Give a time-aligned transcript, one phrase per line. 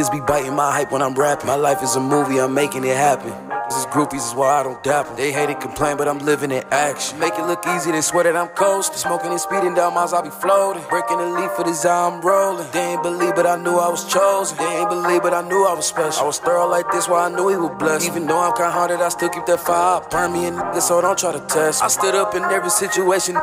[0.00, 1.46] Niggas be biting my hype when I'm rapping.
[1.46, 3.49] My life is a movie, I'm making it happen.
[3.90, 5.16] Groupies is why I don't dap 'em.
[5.16, 7.18] They hate and complain, but I'm living in action.
[7.18, 8.98] Make it look easy, they swear that I'm coasting.
[8.98, 10.84] Smoking and speeding down miles, I be floating.
[10.88, 12.68] Breaking the leaf for how I'm rolling.
[12.72, 14.56] They ain't believe, but I knew I was chosen.
[14.58, 16.22] They ain't believe, but I knew I was special.
[16.22, 18.06] I was thorough like this, why I knew he would bless.
[18.06, 20.00] Even though I'm kinda hearted, I still keep that fire.
[20.08, 21.82] Burn me in niggas, so don't try to test.
[21.82, 23.36] I stood up in every situation.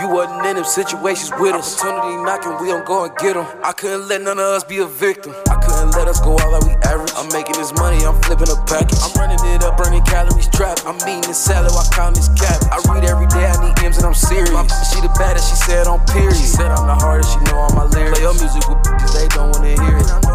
[0.00, 1.78] You wasn't in them situations with us.
[1.78, 3.46] Opportunity knocking, we don't go and get them.
[3.62, 5.34] I couldn't let none of us be a victim.
[5.48, 7.10] I couldn't let us go all like we average.
[7.16, 8.98] I'm making this money, I'm flipping a package.
[9.02, 10.78] I'm running it up, burning calories, trap.
[10.86, 12.62] I'm eating this salad while counting this cap.
[12.70, 14.52] I read every day, I need M's and I'm serious.
[14.52, 16.36] My, she the baddest, she said on period.
[16.36, 18.18] She said I'm the hardest, she know all my lyrics.
[18.18, 20.31] Play your music with bitches, they don't wanna hear it.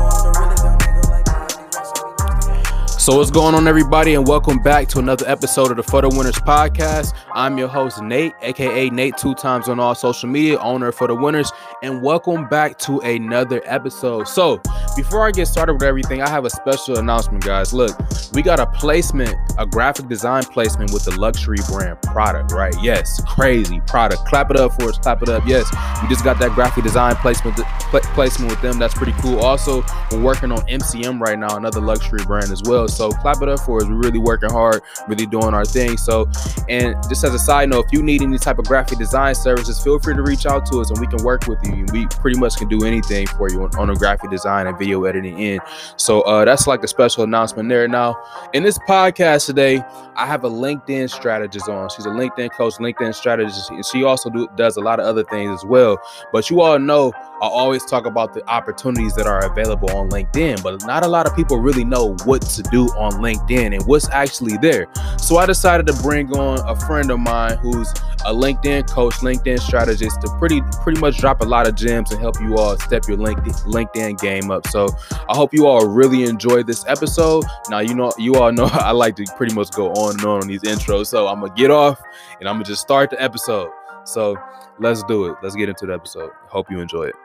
[3.08, 6.40] So what's going on, everybody, and welcome back to another episode of the the Winners
[6.40, 7.14] podcast.
[7.34, 11.16] I'm your host Nate, aka Nate, two times on all social media, owner For the
[11.16, 11.50] Winners,
[11.82, 14.28] and welcome back to another episode.
[14.28, 14.62] So
[14.98, 17.74] before I get started with everything, I have a special announcement, guys.
[17.74, 17.98] Look,
[18.34, 22.76] we got a placement, a graphic design placement with the luxury brand product, right?
[22.82, 24.26] Yes, crazy product.
[24.26, 24.98] Clap it up for us.
[24.98, 25.44] Clap it up.
[25.48, 28.80] Yes, we just got that graphic design placement pla- placement with them.
[28.80, 29.40] That's pretty cool.
[29.40, 32.90] Also, we're working on MCM right now, another luxury brand as well.
[32.98, 33.88] So clap it up for us.
[33.88, 35.98] We're really working hard, really doing our thing.
[35.98, 36.30] So,
[36.68, 39.82] and just as a side note, if you need any type of graphic design services,
[39.82, 41.86] feel free to reach out to us and we can work with you.
[41.94, 45.04] We pretty much can do anything for you on, on a graphic design and video
[45.04, 45.62] editing end.
[45.98, 47.88] So uh, that's like a special announcement there.
[47.88, 48.22] Now,
[48.54, 49.84] in this podcast today,
[50.16, 51.90] I have a LinkedIn strategist on.
[51.90, 55.24] She's a LinkedIn coach, LinkedIn strategist, and she also do, does a lot of other
[55.24, 56.00] things as well.
[56.32, 60.64] But you all know I always talk about the opportunities that are available on LinkedIn,
[60.64, 64.10] but not a lot of people really know what to do on LinkedIn and what's
[64.10, 64.88] actually there.
[65.20, 67.90] So I decided to bring on a friend of mine who's
[68.26, 72.20] a LinkedIn coach, LinkedIn strategist to pretty pretty much drop a lot of gems and
[72.20, 74.66] help you all step your LinkedIn LinkedIn game up.
[74.68, 77.44] So I hope you all really enjoy this episode.
[77.70, 80.42] Now you know you all know I like to pretty much go on and on
[80.42, 81.08] on these intros.
[81.08, 82.02] So I'm gonna get off
[82.40, 83.70] and I'm gonna just start the episode.
[84.06, 84.38] So
[84.80, 85.38] let's do it.
[85.44, 86.32] Let's get into the episode.
[86.48, 87.16] Hope you enjoy it.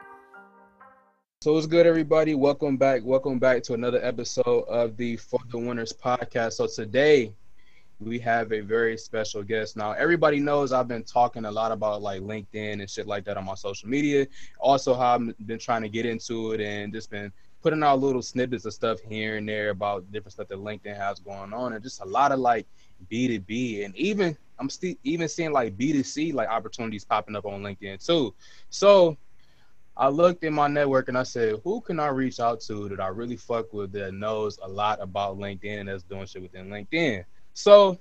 [1.43, 2.35] So what's good, everybody?
[2.35, 3.01] Welcome back.
[3.03, 6.53] Welcome back to another episode of the For the Winners podcast.
[6.53, 7.33] So today
[7.99, 9.75] we have a very special guest.
[9.75, 13.35] Now, everybody knows I've been talking a lot about like LinkedIn and shit like that
[13.35, 14.25] on my social media.
[14.57, 17.29] Also, how I've been trying to get into it and just been
[17.61, 21.19] putting out little snippets of stuff here and there about different stuff that LinkedIn has
[21.19, 22.65] going on, and just a lot of like
[23.11, 24.69] B2B and even I'm
[25.03, 28.33] even seeing like B2C like opportunities popping up on LinkedIn too.
[28.69, 29.17] So
[29.95, 32.99] I looked in my network and I said, who can I reach out to that
[32.99, 36.69] I really fuck with that knows a lot about LinkedIn and that's doing shit within
[36.69, 37.23] LinkedIn?
[37.53, 37.99] So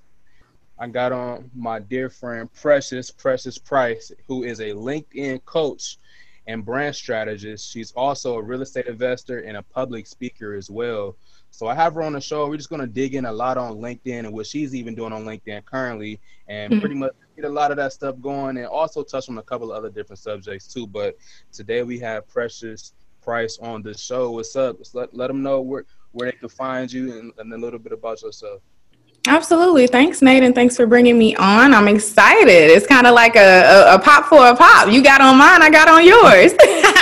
[0.78, 5.98] I got on my dear friend Precious, Precious Price, who is a LinkedIn coach
[6.46, 7.70] and brand strategist.
[7.70, 11.16] She's also a real estate investor and a public speaker as well.
[11.50, 12.48] So I have her on the show.
[12.48, 15.12] We're just going to dig in a lot on LinkedIn and what she's even doing
[15.12, 16.80] on LinkedIn currently, and Mhm.
[16.80, 19.72] pretty much get a lot of that stuff going, and also touch on a couple
[19.72, 20.86] of other different subjects too.
[20.86, 21.16] But
[21.52, 24.32] today we have Precious Price on the show.
[24.32, 24.78] What's up?
[24.94, 27.92] Let let them know where where they can find you and, and a little bit
[27.92, 28.60] about yourself.
[29.28, 29.86] Absolutely.
[29.86, 31.72] Thanks, Nate, and thanks for bringing me on.
[31.72, 32.48] I'm excited.
[32.48, 34.90] It's kind of like a, a, a pop for a pop.
[34.90, 36.52] You got on mine, I got on yours.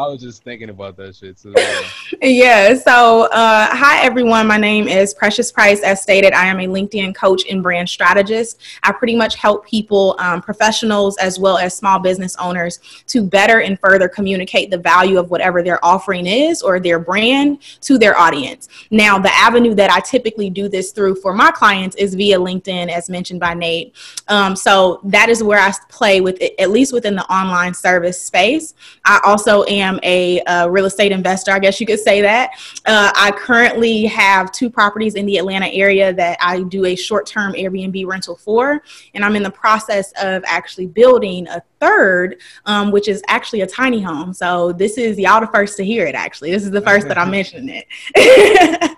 [0.00, 1.54] I, was just thinking about that shit too.
[2.22, 2.74] yeah.
[2.74, 4.46] So, uh, hi, everyone.
[4.46, 5.82] My name is Precious Price.
[5.82, 8.60] As stated, I am a LinkedIn coach and brand strategist.
[8.82, 13.60] I pretty much help people, um, professionals as well as small business owners, to better
[13.60, 18.16] and further communicate the value of whatever their offering is or their brand to their
[18.16, 18.68] audience.
[18.90, 22.88] Now, the avenue that I typically do this through for my clients is via LinkedIn,
[22.88, 23.94] as mentioned by Nate.
[24.28, 28.20] Um, so that is where I play with it, at least within the online service
[28.20, 28.74] space.
[29.04, 32.50] I also am a, uh real estate investor, I guess you could say that.
[32.86, 37.26] Uh, I currently have two properties in the Atlanta area that I do a short
[37.26, 38.82] term Airbnb rental for.
[39.14, 43.66] And I'm in the process of actually building a third, um, which is actually a
[43.66, 44.32] tiny home.
[44.32, 46.50] So this is y'all the first to hear it, actually.
[46.50, 48.96] This is the first that I'm mentioning it.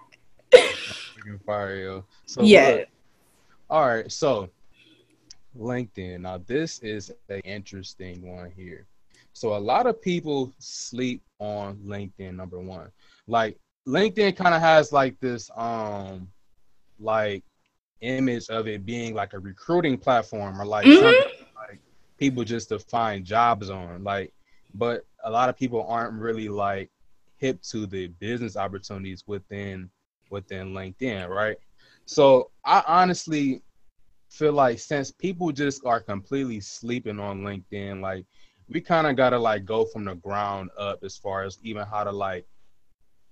[1.46, 2.04] Fire, yo.
[2.26, 2.68] So Yeah.
[2.68, 2.88] look,
[3.70, 4.48] all right, so
[5.58, 6.20] LinkedIn.
[6.20, 8.86] Now this is an interesting one here.
[9.32, 12.34] So a lot of people sleep on LinkedIn.
[12.36, 12.90] Number one,
[13.26, 13.58] like
[13.88, 16.28] LinkedIn kind of has like this um
[17.00, 17.42] like
[18.00, 20.92] image of it being like a recruiting platform or like Mhm.
[20.92, 21.30] something
[21.68, 21.80] like
[22.18, 24.02] people just to find jobs on.
[24.04, 24.32] Like,
[24.74, 26.90] but a lot of people aren't really like
[27.38, 29.90] hip to the business opportunities within
[30.30, 31.56] within LinkedIn, right?
[32.06, 33.62] So I honestly
[34.30, 38.26] feel like since people just are completely sleeping on LinkedIn, like
[38.68, 42.04] we kind of gotta like go from the ground up as far as even how
[42.04, 42.46] to like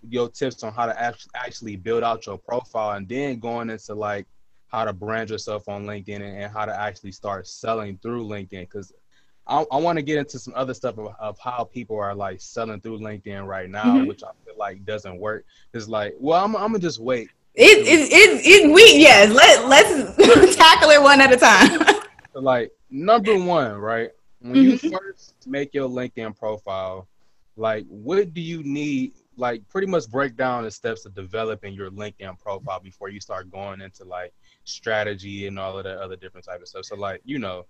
[0.09, 4.27] your tips on how to actually build out your profile and then going into like
[4.69, 8.61] how to brand yourself on LinkedIn and, and how to actually start selling through LinkedIn
[8.61, 8.93] because
[9.47, 12.41] I, I want to get into some other stuff of, of, how people are like
[12.41, 14.07] selling through LinkedIn right now, mm-hmm.
[14.07, 15.45] which I feel like doesn't work.
[15.75, 17.31] It's like, well, I'm, I'm gonna just wait.
[17.55, 22.01] It, it, it, it, we, yes, let, let's tackle it one at a time.
[22.35, 24.11] like, number one, right?
[24.41, 24.87] When mm-hmm.
[24.87, 27.09] you first make your LinkedIn profile,
[27.57, 29.13] like, what do you need?
[29.37, 33.51] Like, pretty much break down the steps of developing your LinkedIn profile before you start
[33.51, 34.33] going into like
[34.65, 36.85] strategy and all of that other different type of stuff.
[36.87, 37.67] So, like, you know,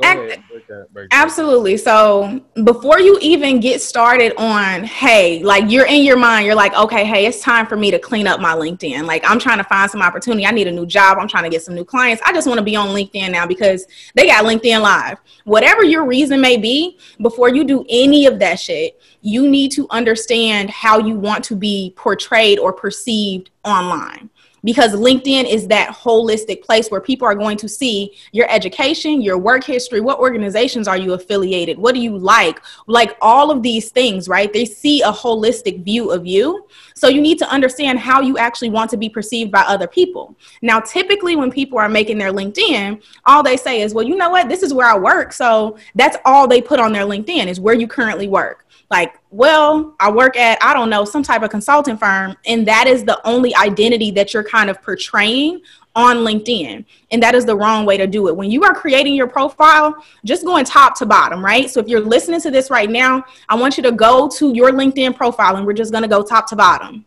[0.00, 1.76] Ahead, break that, break Absolutely.
[1.76, 6.72] So before you even get started on, hey, like you're in your mind, you're like,
[6.74, 9.06] okay, hey, it's time for me to clean up my LinkedIn.
[9.06, 10.46] Like I'm trying to find some opportunity.
[10.46, 11.18] I need a new job.
[11.18, 12.22] I'm trying to get some new clients.
[12.24, 15.18] I just want to be on LinkedIn now because they got LinkedIn Live.
[15.44, 19.88] Whatever your reason may be, before you do any of that shit, you need to
[19.90, 24.30] understand how you want to be portrayed or perceived online
[24.64, 29.38] because LinkedIn is that holistic place where people are going to see your education, your
[29.38, 33.90] work history, what organizations are you affiliated, what do you like, like all of these
[33.90, 34.52] things, right?
[34.52, 36.66] They see a holistic view of you.
[36.94, 40.36] So you need to understand how you actually want to be perceived by other people.
[40.62, 44.30] Now, typically when people are making their LinkedIn, all they say is, well, you know
[44.30, 44.48] what?
[44.48, 45.32] This is where I work.
[45.32, 49.94] So that's all they put on their LinkedIn is where you currently work like, well,
[50.00, 52.36] I work at, I don't know, some type of consulting firm.
[52.46, 55.60] And that is the only identity that you're kind of portraying
[55.94, 56.84] on LinkedIn.
[57.10, 58.36] And that is the wrong way to do it.
[58.36, 61.68] When you are creating your profile, just going top to bottom, right?
[61.68, 64.70] So if you're listening to this right now, I want you to go to your
[64.70, 67.04] LinkedIn profile and we're just going to go top to bottom.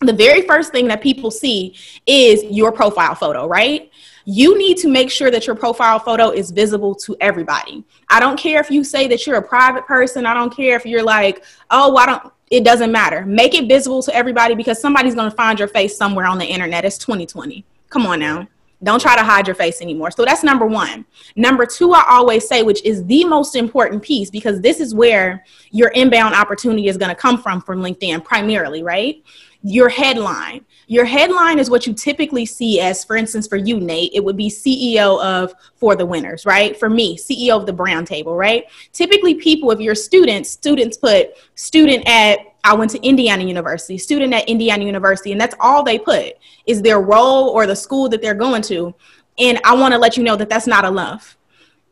[0.00, 1.74] The very first thing that people see
[2.06, 3.89] is your profile photo, right?
[4.30, 7.82] You need to make sure that your profile photo is visible to everybody.
[8.08, 10.24] I don't care if you say that you're a private person.
[10.24, 13.26] I don't care if you're like, oh, I don't, it doesn't matter.
[13.26, 16.46] Make it visible to everybody because somebody's going to find your face somewhere on the
[16.46, 16.84] internet.
[16.84, 17.64] It's 2020.
[17.88, 18.46] Come on now.
[18.82, 20.12] Don't try to hide your face anymore.
[20.12, 21.04] So that's number one.
[21.34, 25.44] Number two, I always say, which is the most important piece, because this is where
[25.72, 29.22] your inbound opportunity is going to come from from LinkedIn primarily, right?
[29.62, 30.64] your headline.
[30.90, 34.36] Your headline is what you typically see as, for instance, for you, Nate, it would
[34.36, 36.76] be CEO of For the Winners, right?
[36.76, 38.64] For me, CEO of the Brand Table, right?
[38.92, 44.34] Typically, people, if you're students, students put student at I went to Indiana University, student
[44.34, 46.32] at Indiana University, and that's all they put
[46.66, 48.92] is their role or the school that they're going to.
[49.38, 51.38] And I want to let you know that that's not enough.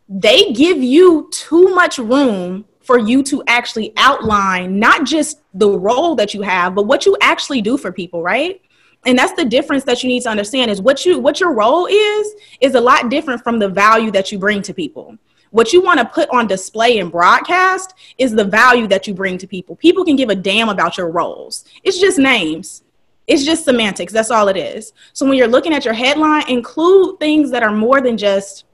[0.09, 6.17] They give you too much room for you to actually outline not just the role
[6.17, 8.61] that you have, but what you actually do for people, right?
[9.07, 11.87] And that's the difference that you need to understand is what you what your role
[11.87, 15.17] is is a lot different from the value that you bring to people.
[15.51, 19.39] What you want to put on display and broadcast is the value that you bring
[19.39, 19.77] to people.
[19.77, 21.65] People can give a damn about your roles.
[21.85, 22.83] It's just names.
[23.27, 24.13] It's just semantics.
[24.13, 24.93] That's all it is.
[25.13, 28.65] So when you're looking at your headline, include things that are more than just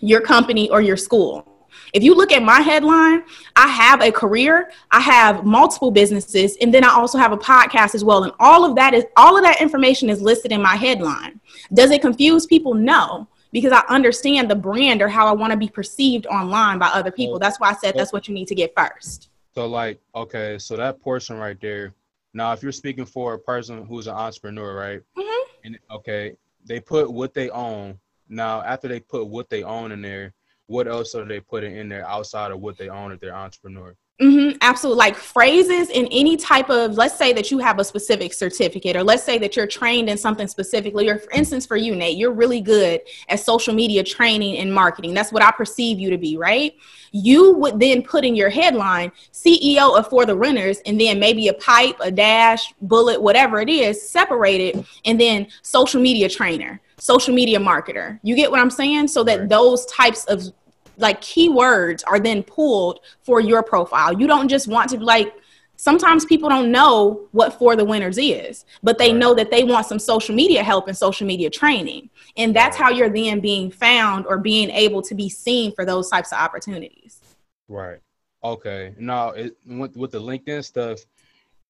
[0.00, 1.47] your company or your school.
[1.92, 3.22] If you look at my headline,
[3.56, 7.94] I have a career, I have multiple businesses, and then I also have a podcast
[7.94, 8.24] as well.
[8.24, 11.40] And all of that is all of that information is listed in my headline.
[11.72, 12.74] Does it confuse people?
[12.74, 16.88] No, because I understand the brand or how I want to be perceived online by
[16.88, 17.38] other people.
[17.38, 19.30] That's why I said that's what you need to get first.
[19.54, 21.94] So, like, okay, so that portion right there.
[22.34, 25.00] Now, if you're speaking for a person who's an entrepreneur, right?
[25.16, 25.48] Mm-hmm.
[25.64, 27.98] And okay, they put what they own.
[28.28, 30.34] Now, after they put what they own in there,
[30.68, 33.94] what else are they putting in there outside of what they own if they're entrepreneur?
[34.20, 34.98] Mm-hmm, absolutely.
[34.98, 39.04] Like phrases in any type of, let's say that you have a specific certificate, or
[39.04, 42.32] let's say that you're trained in something specifically, or for instance, for you, Nate, you're
[42.32, 45.14] really good at social media training and marketing.
[45.14, 46.74] That's what I perceive you to be, right?
[47.12, 51.46] You would then put in your headline CEO of For the Winners, and then maybe
[51.46, 57.32] a pipe, a dash, bullet, whatever it is, separated, and then social media trainer social
[57.32, 58.18] media marketer.
[58.24, 59.06] You get what I'm saying?
[59.06, 60.52] So that those types of
[60.98, 64.18] like keywords are then pulled for your profile.
[64.18, 65.32] You don't just want to like
[65.76, 69.86] sometimes people don't know what for the winners is, but they know that they want
[69.86, 72.10] some social media help and social media training.
[72.36, 76.10] And that's how you're then being found or being able to be seen for those
[76.10, 77.20] types of opportunities.
[77.68, 78.00] Right.
[78.42, 78.94] Okay.
[78.98, 81.00] Now, it, with, with the LinkedIn stuff,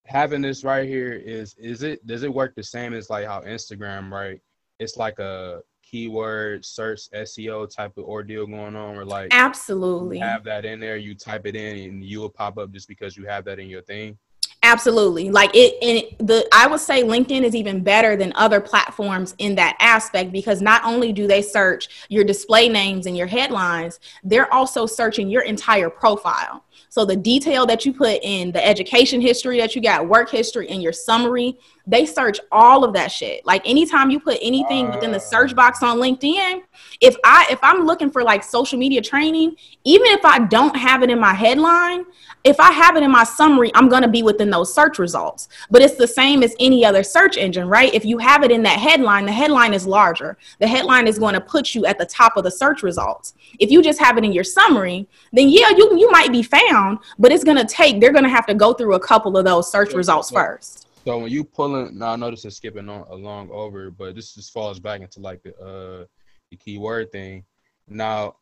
[0.04, 3.40] having this right here is is it does it work the same as like how
[3.42, 4.40] Instagram, right?
[4.78, 10.44] it's like a keyword search SEO type of ordeal going on where like absolutely have
[10.44, 13.26] that in there, you type it in and you will pop up just because you
[13.26, 14.18] have that in your thing.
[14.64, 15.30] Absolutely.
[15.30, 19.54] Like it and the I would say LinkedIn is even better than other platforms in
[19.54, 24.52] that aspect because not only do they search your display names and your headlines, they're
[24.52, 26.64] also searching your entire profile.
[26.88, 30.68] So the detail that you put in the education history that you got, work history,
[30.68, 33.44] and your summary, they search all of that shit.
[33.46, 36.62] Like anytime you put anything within the search box on LinkedIn,
[37.00, 41.02] if I if I'm looking for like social media training, even if I don't have
[41.02, 42.04] it in my headline,
[42.48, 45.48] if I have it in my summary, I'm going to be within those search results.
[45.70, 47.92] But it's the same as any other search engine, right?
[47.92, 50.38] If you have it in that headline, the headline is larger.
[50.58, 53.34] The headline is going to put you at the top of the search results.
[53.58, 57.00] If you just have it in your summary, then yeah, you you might be found,
[57.18, 59.44] but it's going to take they're going to have to go through a couple of
[59.44, 60.86] those search results first.
[61.04, 64.34] So when you pulling, now I know this is skipping on along over, but this
[64.34, 66.04] just falls back into like the uh
[66.50, 67.44] the keyword thing.
[67.88, 68.36] Now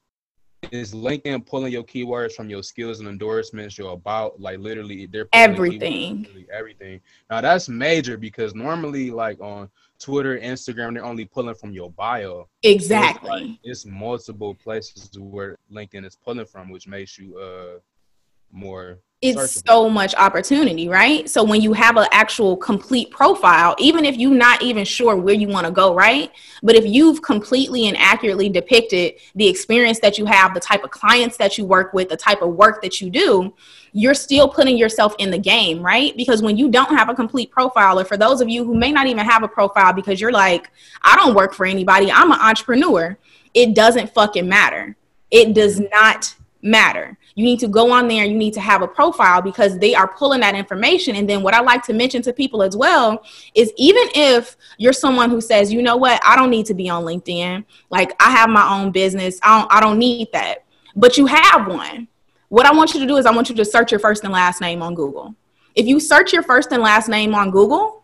[0.71, 5.29] is LinkedIn pulling your keywords from your skills and endorsements, your about, like literally they're
[5.33, 7.01] everything, everything.
[7.31, 12.49] Now that's major because normally, like on Twitter, Instagram, they're only pulling from your bio.
[12.63, 13.31] Exactly.
[13.31, 17.79] It's, like, it's multiple places where LinkedIn is pulling from, which makes you uh
[18.53, 21.29] more it's so much opportunity, right?
[21.29, 25.35] So when you have an actual complete profile, even if you're not even sure where
[25.35, 26.31] you want to go, right?
[26.63, 30.91] But if you've completely and accurately depicted the experience that you have, the type of
[30.91, 33.55] clients that you work with, the type of work that you do,
[33.93, 36.15] you're still putting yourself in the game, right?
[36.15, 38.93] Because when you don't have a complete profile, or for those of you who may
[38.93, 40.71] not even have a profile because you're like,
[41.03, 43.17] I don't work for anybody, I'm an entrepreneur,
[43.55, 44.95] it doesn't fucking matter.
[45.31, 45.89] It does mm-hmm.
[45.91, 46.35] not
[46.67, 47.17] matter.
[47.35, 50.09] You need to go on there you need to have a profile because they are
[50.09, 51.17] pulling that information.
[51.17, 53.23] And then what I like to mention to people as well
[53.55, 56.89] is even if you're someone who says, you know what, I don't need to be
[56.89, 57.65] on LinkedIn.
[57.91, 59.39] Like I have my own business.
[59.43, 60.65] I don't I don't need that.
[60.95, 62.09] But you have one.
[62.49, 64.33] What I want you to do is I want you to search your first and
[64.33, 65.35] last name on Google.
[65.75, 68.03] If you search your first and last name on Google,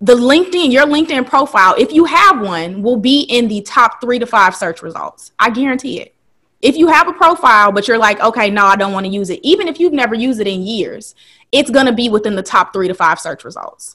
[0.00, 4.18] the LinkedIn, your LinkedIn profile, if you have one, will be in the top three
[4.18, 5.32] to five search results.
[5.38, 6.13] I guarantee it
[6.64, 9.30] if you have a profile but you're like okay no i don't want to use
[9.30, 11.14] it even if you've never used it in years
[11.54, 13.94] it's going to be within the top three to five search results.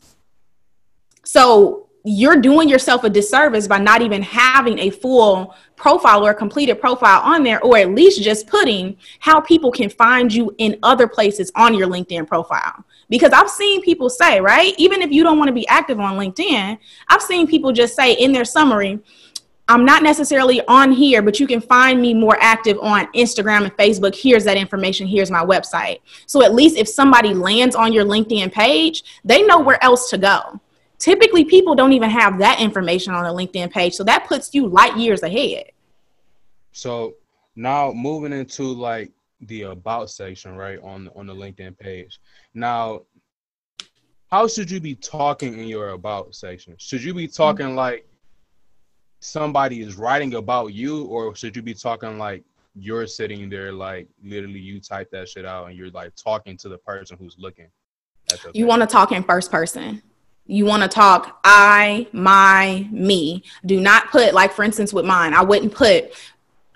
[1.25, 6.33] So you're doing yourself a disservice by not even having a full profile or a
[6.33, 10.79] completed profile on there or at least just putting how people can find you in
[10.83, 12.85] other places on your linkedin profile.
[13.09, 16.15] Because i've seen people say right even if you don't want to be active on
[16.15, 18.99] linkedin i've seen people just say in their summary
[19.69, 23.77] I'm not necessarily on here, but you can find me more active on Instagram and
[23.77, 24.19] Facebook.
[24.19, 25.05] Here's that information.
[25.05, 25.99] Here's my website.
[26.25, 30.17] So at least if somebody lands on your LinkedIn page, they know where else to
[30.17, 30.59] go.
[30.97, 33.93] Typically, people don't even have that information on a LinkedIn page.
[33.93, 35.65] So that puts you light years ahead.
[36.71, 37.13] So
[37.55, 39.11] now moving into like
[39.41, 42.19] the about section, right, on, on the LinkedIn page.
[42.55, 43.03] Now,
[44.31, 46.73] how should you be talking in your about section?
[46.79, 47.75] Should you be talking mm-hmm.
[47.75, 48.08] like
[49.19, 52.43] somebody is writing about you, or should you be talking like
[52.75, 56.69] you're sitting there, like literally you type that shit out and you're like talking to
[56.69, 57.67] the person who's looking?
[58.53, 60.01] You want to talk in first person.
[60.45, 63.43] You want to talk I, my, me.
[63.65, 66.13] Do not put, like, for instance, with mine, I wouldn't put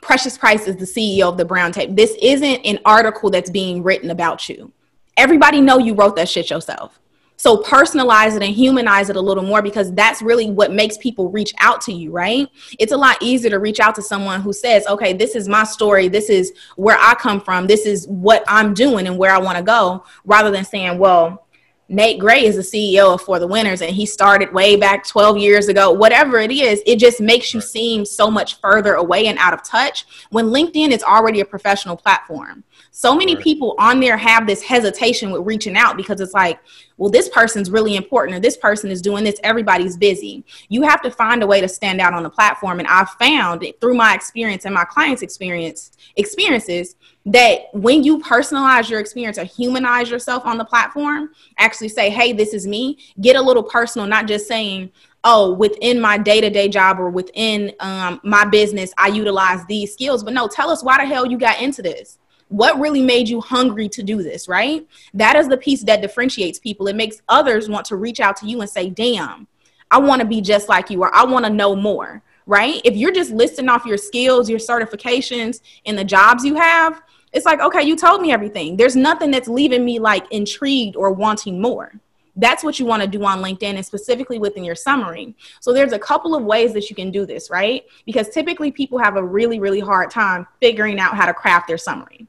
[0.02, 1.96] Precious Price is the CEO of the Brand Table.
[1.96, 4.72] This isn't an article that's being written about you.
[5.16, 7.00] Everybody know you wrote that shit yourself.
[7.44, 11.30] So personalize it and humanize it a little more because that's really what makes people
[11.30, 12.48] reach out to you, right?
[12.80, 15.66] It's a lot easier to reach out to someone who says, okay, this is my
[15.66, 16.08] story.
[16.08, 17.68] This is where I come from.
[17.68, 21.46] This is what I'm doing and where I want to go, rather than saying, well,
[21.90, 25.38] Nate Gray is the CEO of For the Winners and he started way back 12
[25.38, 25.92] years ago.
[25.92, 29.64] Whatever it is, it just makes you seem so much further away and out of
[29.64, 32.64] touch when LinkedIn is already a professional platform.
[32.96, 33.44] So many right.
[33.44, 36.60] people on there have this hesitation with reaching out because it's like,
[36.98, 39.40] well, this person's really important or this person is doing this.
[39.44, 40.46] Everybody's busy.
[40.70, 42.78] You have to find a way to stand out on the platform.
[42.78, 46.96] And I've found through my experience and my clients' experience experiences
[47.26, 52.32] that when you personalize your experience or humanize yourself on the platform, actually say, hey,
[52.32, 54.92] this is me, get a little personal, not just saying,
[55.24, 59.94] oh, within my day to day job or within um, my business, I utilize these
[59.94, 60.24] skills.
[60.24, 62.20] But no, tell us why the hell you got into this
[62.54, 64.88] what really made you hungry to do this, right?
[65.16, 66.88] That is the piece that differentiates people.
[66.88, 69.48] It makes others want to reach out to you and say, damn,
[69.90, 72.80] I want to be just like you, or I want to know more, right?
[72.86, 77.48] If you're just listing off your skills, your certifications, and the jobs you have, it's
[77.48, 78.78] like, okay, you told me everything.
[78.78, 81.92] There's nothing that's leaving me like intrigued or wanting more.
[82.36, 85.36] That's what you want to do on LinkedIn and specifically within your summary.
[85.60, 87.84] So there's a couple of ways that you can do this, right?
[88.06, 91.80] Because typically people have a really, really hard time figuring out how to craft their
[91.80, 92.28] summary.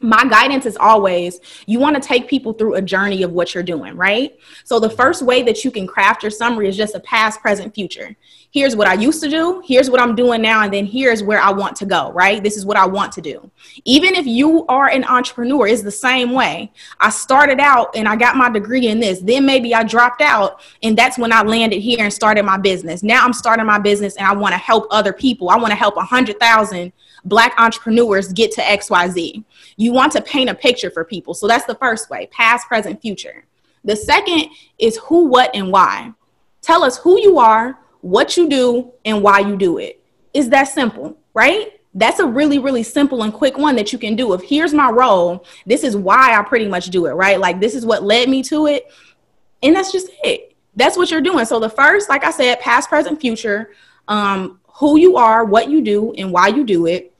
[0.00, 3.64] My guidance is always you want to take people through a journey of what you're
[3.64, 4.38] doing, right?
[4.64, 7.74] So the first way that you can craft your summary is just a past, present,
[7.74, 8.16] future.
[8.50, 11.40] Here's what I used to do, here's what I'm doing now, and then here's where
[11.40, 12.42] I want to go, right?
[12.42, 13.50] This is what I want to do.
[13.84, 16.72] Even if you are an entrepreneur, it's the same way.
[17.00, 20.62] I started out and I got my degree in this, then maybe I dropped out,
[20.82, 23.02] and that's when I landed here and started my business.
[23.02, 25.50] Now I'm starting my business and I want to help other people.
[25.50, 26.92] I want to help a hundred thousand
[27.24, 29.44] black entrepreneurs get to XYZ.
[29.76, 31.34] You want to paint a picture for people.
[31.34, 33.44] So that's the first way past, present, future.
[33.84, 36.12] The second is who, what, and why.
[36.60, 40.02] Tell us who you are, what you do, and why you do it.
[40.34, 41.72] Is that simple, right?
[41.94, 44.32] That's a really, really simple and quick one that you can do.
[44.34, 47.40] If here's my role, this is why I pretty much do it, right?
[47.40, 48.86] Like this is what led me to it.
[49.62, 50.54] And that's just it.
[50.76, 51.44] That's what you're doing.
[51.44, 53.70] So the first, like I said, past, present, future,
[54.06, 57.12] um, who you are, what you do, and why you do it.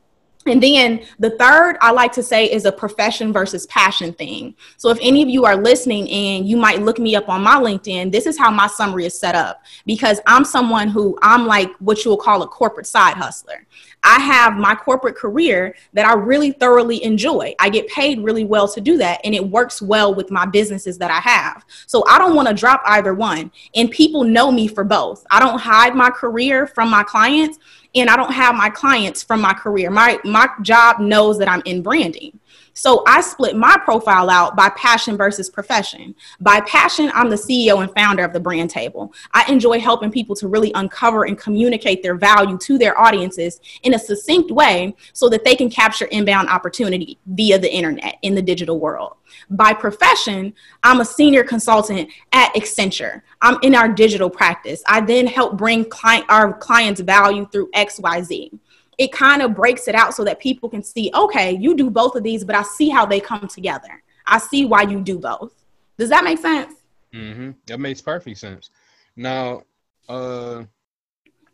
[0.47, 4.55] And then the third I like to say is a profession versus passion thing.
[4.77, 7.57] So if any of you are listening and you might look me up on my
[7.57, 11.71] LinkedIn, this is how my summary is set up because I'm someone who I'm like
[11.81, 13.67] what you'll call a corporate side hustler.
[14.05, 17.55] I have my corporate career that I really thoroughly enjoy.
[17.59, 20.99] I get paid really well to do that, and it works well with my businesses
[20.99, 21.65] that I have.
[21.87, 23.51] So I don't want to drop either one.
[23.75, 25.27] And people know me for both.
[25.31, 27.59] I don't hide my career from my clients
[28.01, 29.91] and I don't have my clients from my career.
[29.91, 32.39] My my job knows that I'm in branding.
[32.79, 36.15] So I split my profile out by passion versus profession.
[36.39, 39.13] By passion, I'm the CEO and founder of the brand table.
[39.35, 43.95] I enjoy helping people to really uncover and communicate their value to their audiences in
[43.95, 48.43] a succinct way so that they can capture inbound opportunity via the internet in the
[48.43, 49.15] digital world.
[49.51, 53.23] By profession, I'm a senior consultant at Accenture.
[53.43, 54.83] I'm in our digital practice.
[54.87, 58.59] I then help bring client, our clients value through XYZ
[58.99, 62.17] it kind of breaks it out so that people can see, okay, you do both
[62.17, 64.03] of these, but I see how they come together.
[64.27, 65.55] I see why you do both.
[65.97, 66.75] Does that make sense?
[67.15, 67.53] Mm-hmm.
[67.67, 68.71] That makes perfect sense.
[69.17, 69.63] Now,
[70.09, 70.65] uh,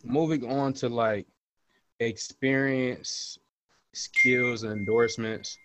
[0.02, 1.26] moving on to like
[2.00, 3.38] experience,
[3.92, 5.56] skills, and endorsements.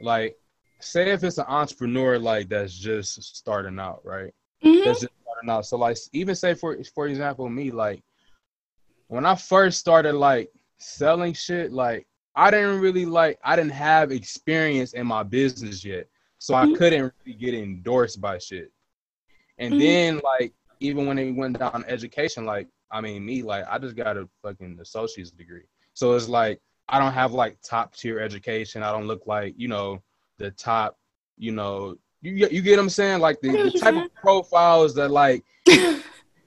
[0.00, 0.36] Like,
[0.80, 4.32] say if it's an entrepreneur like that's just starting out, right?
[4.62, 4.84] Mm-hmm.
[4.84, 5.66] That's just starting out.
[5.66, 8.02] So, like, even say for for example, me, like,
[9.08, 14.10] when I first started, like selling shit, like I didn't really like I didn't have
[14.10, 16.08] experience in my business yet.
[16.38, 16.74] So mm-hmm.
[16.74, 18.70] I couldn't really get endorsed by shit.
[19.58, 19.80] And mm-hmm.
[19.80, 23.96] then like even when it went down education, like I mean me, like I just
[23.96, 25.64] got a fucking associate's degree.
[25.94, 28.82] So it's like I don't have like top tier education.
[28.82, 30.02] I don't look like, you know,
[30.38, 30.98] the top,
[31.38, 33.20] you know, you you get what I'm saying?
[33.20, 35.44] Like the, the type of profiles that like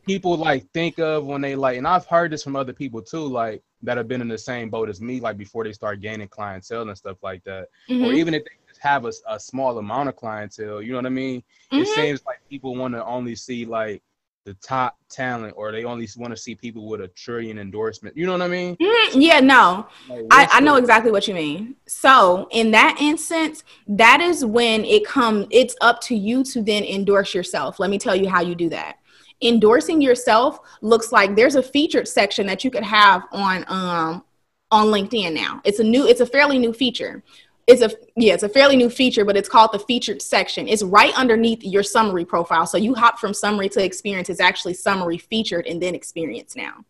[0.07, 3.27] people like think of when they like and I've heard this from other people too,
[3.27, 6.29] like that have been in the same boat as me, like before they start gaining
[6.29, 7.67] clientele and stuff like that.
[7.89, 8.05] Mm-hmm.
[8.05, 11.05] Or even if they just have a, a, small amount of clientele, you know what
[11.05, 11.41] I mean?
[11.71, 11.83] Mm-hmm.
[11.83, 14.01] It seems like people want to only see like
[14.45, 18.17] the top talent or they only want to see people with a trillion endorsement.
[18.17, 18.77] You know what I mean?
[18.77, 19.21] Mm-hmm.
[19.21, 19.87] Yeah, no.
[20.09, 21.75] Like, I, I know exactly what you mean.
[21.85, 26.83] So in that instance, that is when it comes, it's up to you to then
[26.83, 27.79] endorse yourself.
[27.79, 28.97] Let me tell you how you do that
[29.41, 34.23] endorsing yourself looks like there's a featured section that you could have on um
[34.71, 35.61] on LinkedIn now.
[35.63, 37.23] It's a new it's a fairly new feature.
[37.67, 40.67] It's a yeah, it's a fairly new feature, but it's called the featured section.
[40.67, 42.65] It's right underneath your summary profile.
[42.65, 44.29] So you hop from summary to experience.
[44.29, 46.85] It's actually summary featured and then experience now.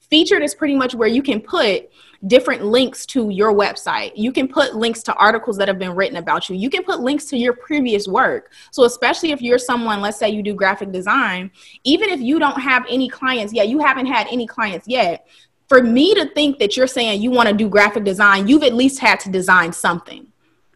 [0.00, 1.90] Featured is pretty much where you can put
[2.26, 4.12] different links to your website.
[4.14, 6.56] You can put links to articles that have been written about you.
[6.56, 8.52] You can put links to your previous work.
[8.70, 11.50] So, especially if you're someone, let's say you do graphic design,
[11.84, 15.26] even if you don't have any clients yet, you haven't had any clients yet.
[15.68, 18.74] For me to think that you're saying you want to do graphic design, you've at
[18.74, 20.26] least had to design something.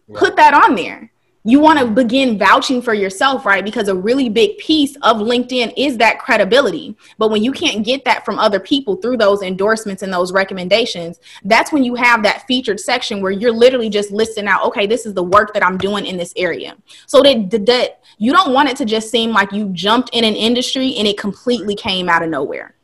[0.07, 0.19] Right.
[0.19, 1.11] Put that on there
[1.47, 3.63] you want to begin vouching for yourself, right?
[3.63, 6.97] Because a really big piece of LinkedIn is that credibility.
[7.17, 11.21] But when you can't get that from other people through those endorsements and those recommendations,
[11.45, 15.05] that's when you have that featured section where you're literally just listing out, okay, this
[15.05, 16.75] is the work that I'm doing in this area.
[17.05, 20.35] So that, that you don't want it to just seem like you jumped in an
[20.35, 22.75] industry and it completely came out of nowhere.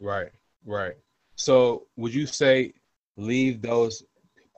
[0.00, 0.32] Right,
[0.66, 0.96] right.
[1.36, 2.74] So would you say
[3.16, 4.02] leave those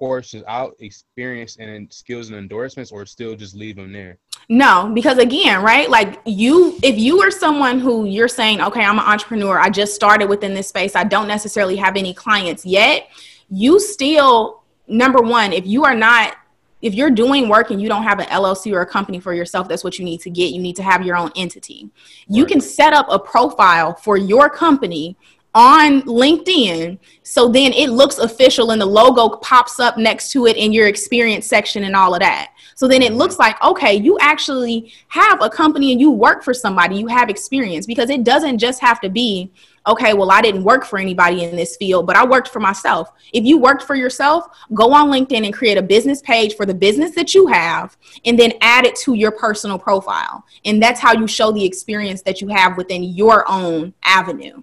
[0.01, 4.17] portions out experience and skills and endorsements or still just leave them there
[4.49, 8.99] no because again right like you if you are someone who you're saying okay i'm
[8.99, 13.09] an entrepreneur i just started within this space i don't necessarily have any clients yet
[13.51, 16.35] you still number one if you are not
[16.81, 19.69] if you're doing work and you don't have an LLC or a company for yourself,
[19.69, 20.51] that's what you need to get.
[20.51, 21.91] You need to have your own entity.
[22.27, 25.15] You can set up a profile for your company
[25.55, 26.99] on LinkedIn.
[27.23, 30.87] So then it looks official and the logo pops up next to it in your
[30.87, 32.53] experience section and all of that.
[32.77, 36.55] So then it looks like, okay, you actually have a company and you work for
[36.55, 39.53] somebody, you have experience because it doesn't just have to be,
[39.87, 43.13] okay, well, I didn't work for anybody in this field, but I worked for myself.
[43.33, 46.75] If you worked for yourself, go on LinkedIn and create a business page for the
[46.75, 50.45] business that you have and then add it to your personal profile.
[50.65, 54.63] And that's how you show the experience that you have within your own avenue.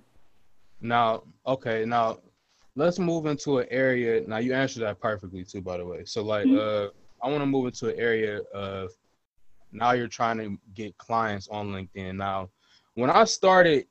[0.88, 2.19] Now, okay, now
[2.76, 4.23] let's move into an area.
[4.28, 6.06] Now you answered that perfectly too, by the way.
[6.06, 6.88] So like, mm-hmm.
[6.88, 8.91] uh, I want to move into an area of
[9.71, 12.15] now you're trying to get clients on LinkedIn.
[12.15, 12.50] Now,
[12.95, 13.86] when I started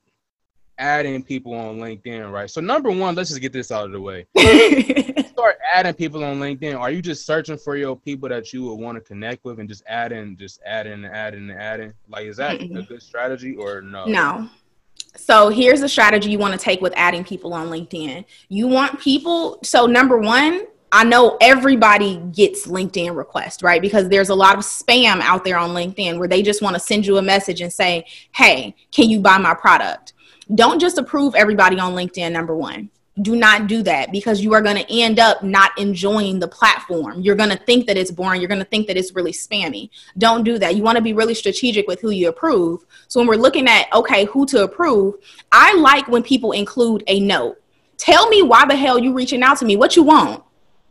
[0.78, 2.50] adding people on LinkedIn, right?
[2.50, 4.26] So number one, let's just get this out of the way.
[5.28, 6.78] start adding people on LinkedIn.
[6.78, 9.68] Are you just searching for your people that you would want to connect with and
[9.68, 11.92] just adding, just adding, adding, adding?
[12.08, 12.76] Like, is that mm-hmm.
[12.76, 14.06] a good strategy or no?
[14.06, 14.48] No,
[15.16, 18.24] so here's a strategy you want to take with adding people on LinkedIn.
[18.48, 23.82] You want people, so number one, I know everybody gets LinkedIn requests, right?
[23.82, 26.80] Because there's a lot of spam out there on LinkedIn where they just want to
[26.80, 30.12] send you a message and say, hey, can you buy my product?
[30.54, 32.90] Don't just approve everybody on LinkedIn, number one
[33.22, 37.20] do not do that because you are going to end up not enjoying the platform.
[37.20, 38.40] You're going to think that it's boring.
[38.40, 39.88] You're going to think that it's really spammy.
[40.18, 40.76] Don't do that.
[40.76, 42.84] You want to be really strategic with who you approve.
[43.08, 45.14] So when we're looking at, okay, who to approve,
[45.50, 47.56] I like when people include a note.
[47.96, 50.42] Tell me why the hell you reaching out to me, what you want.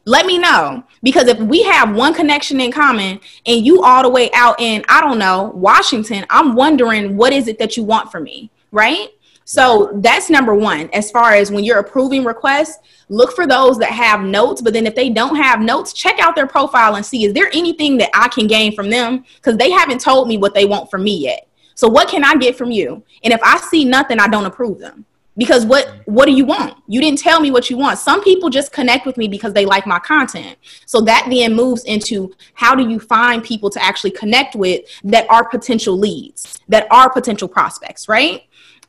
[0.07, 4.09] Let me know because if we have one connection in common and you all the
[4.09, 8.11] way out in, I don't know, Washington, I'm wondering what is it that you want
[8.11, 9.09] from me, right?
[9.45, 10.89] So that's number one.
[10.91, 12.79] As far as when you're approving requests,
[13.09, 14.59] look for those that have notes.
[14.59, 17.49] But then if they don't have notes, check out their profile and see is there
[17.53, 19.23] anything that I can gain from them?
[19.35, 21.47] Because they haven't told me what they want from me yet.
[21.75, 23.03] So what can I get from you?
[23.23, 25.05] And if I see nothing, I don't approve them.
[25.37, 26.77] Because what what do you want?
[26.87, 27.99] You didn't tell me what you want.
[27.99, 30.57] Some people just connect with me because they like my content.
[30.85, 35.29] So that then moves into how do you find people to actually connect with that
[35.29, 38.43] are potential leads, that are potential prospects, right?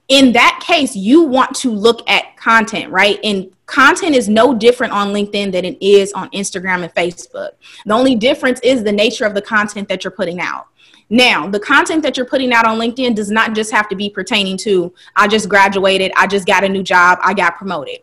[0.08, 3.18] In that case, you want to look at content, right?
[3.24, 7.50] And content is no different on LinkedIn than it is on Instagram and Facebook.
[7.84, 10.68] The only difference is the nature of the content that you're putting out.
[11.08, 14.10] Now, the content that you're putting out on LinkedIn does not just have to be
[14.10, 17.98] pertaining to, I just graduated, I just got a new job, I got promoted.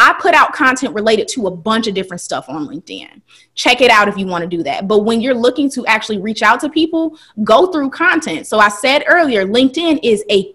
[0.00, 3.20] I put out content related to a bunch of different stuff on LinkedIn.
[3.56, 4.86] Check it out if you want to do that.
[4.86, 8.46] But when you're looking to actually reach out to people, go through content.
[8.46, 10.54] So I said earlier, LinkedIn is a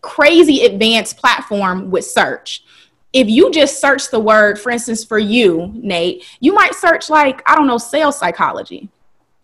[0.00, 2.64] crazy advanced platform with search.
[3.12, 7.42] If you just search the word, for instance, for you, Nate, you might search like,
[7.46, 8.88] I don't know, sales psychology.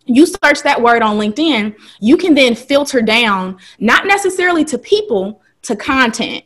[0.05, 5.41] You search that word on LinkedIn, you can then filter down, not necessarily to people,
[5.63, 6.45] to content.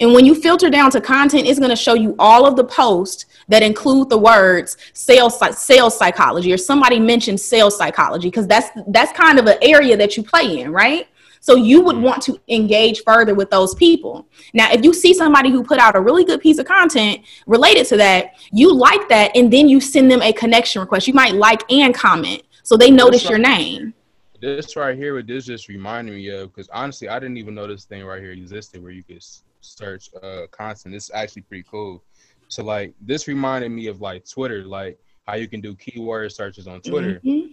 [0.00, 2.64] And when you filter down to content, it's going to show you all of the
[2.64, 8.70] posts that include the words sales sales psychology or somebody mentioned sales psychology because that's
[8.88, 11.08] that's kind of an area that you play in, right?
[11.50, 14.28] So you would want to engage further with those people.
[14.54, 17.86] Now, if you see somebody who put out a really good piece of content related
[17.86, 21.08] to that, you like that, and then you send them a connection request.
[21.08, 23.94] You might like and comment so they notice your name.
[24.40, 27.66] This right here, what this just reminded me of, because honestly, I didn't even know
[27.66, 29.24] this thing right here existed where you could
[29.60, 30.94] search uh, content.
[30.94, 32.00] This is actually pretty cool.
[32.46, 36.68] So like this reminded me of like Twitter, like how you can do keyword searches
[36.68, 37.20] on Twitter.
[37.24, 37.50] Mm-hmm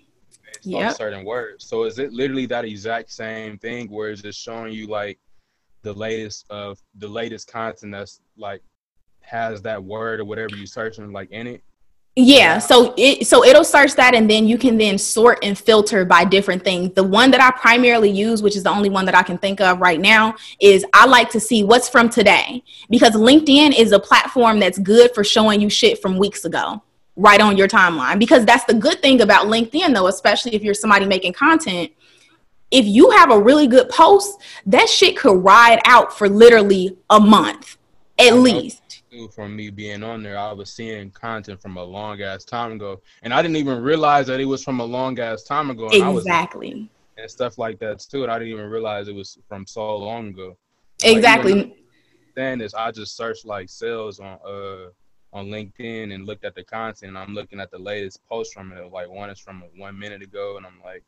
[0.63, 0.95] yep.
[0.95, 1.65] certain words.
[1.65, 5.19] So is it literally that exact same thing where it's just showing you like
[5.83, 8.61] the latest of the latest content that's like
[9.21, 11.63] has that word or whatever you're searching like in it?
[12.19, 16.03] Yeah, so it so it'll search that and then you can then sort and filter
[16.03, 16.95] by different things.
[16.95, 19.61] The one that I primarily use, which is the only one that I can think
[19.61, 23.99] of right now, is I like to see what's from today because LinkedIn is a
[23.99, 26.81] platform that's good for showing you shit from weeks ago
[27.17, 30.73] right on your timeline because that's the good thing about LinkedIn though, especially if you're
[30.73, 31.91] somebody making content.
[32.69, 37.19] If you have a really good post, that shit could ride out for literally a
[37.19, 37.77] month
[38.19, 39.03] at least.
[39.33, 43.01] From me being on there, I was seeing content from a long ass time ago,
[43.23, 45.87] and I didn't even realize that it was from a long ass time ago.
[45.91, 46.89] exactly.
[47.17, 50.29] and stuff like that too, and I didn't even realize it was from so long
[50.29, 50.55] ago.
[51.03, 51.53] Exactly.
[51.53, 51.77] Like,
[52.35, 54.89] then is I just searched like sales on uh
[55.33, 57.17] on LinkedIn and looked at the content.
[57.17, 58.91] I'm looking at the latest post from it.
[58.91, 61.03] Like one is from one minute ago, and I'm like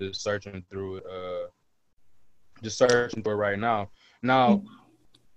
[0.00, 1.04] just searching through it.
[1.06, 1.48] Uh,
[2.62, 3.90] just searching for it right now.
[4.22, 4.62] Now,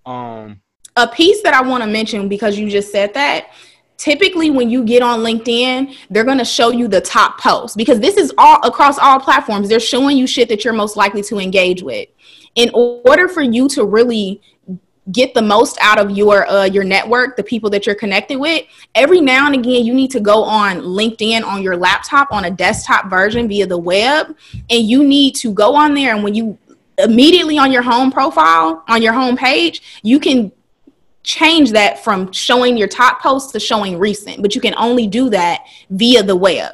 [0.06, 0.62] um,
[0.95, 3.52] a piece that I want to mention because you just said that.
[3.97, 8.00] Typically, when you get on LinkedIn, they're going to show you the top posts because
[8.00, 9.69] this is all across all platforms.
[9.69, 12.08] They're showing you shit that you're most likely to engage with.
[12.54, 14.39] In order for you to really
[15.12, 18.65] get the most out of your uh, your network, the people that you're connected with,
[18.96, 22.52] every now and again you need to go on LinkedIn on your laptop on a
[22.52, 24.36] desktop version via the web,
[24.70, 26.13] and you need to go on there.
[26.13, 26.58] And when you
[26.98, 30.52] immediately on your home profile on your home page, you can
[31.24, 35.30] change that from showing your top posts to showing recent, but you can only do
[35.30, 36.74] that via the web.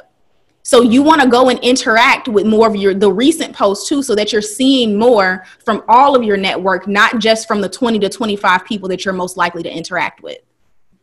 [0.64, 4.02] So you want to go and interact with more of your the recent posts too
[4.02, 7.98] so that you're seeing more from all of your network, not just from the 20
[7.98, 10.38] to 25 people that you're most likely to interact with.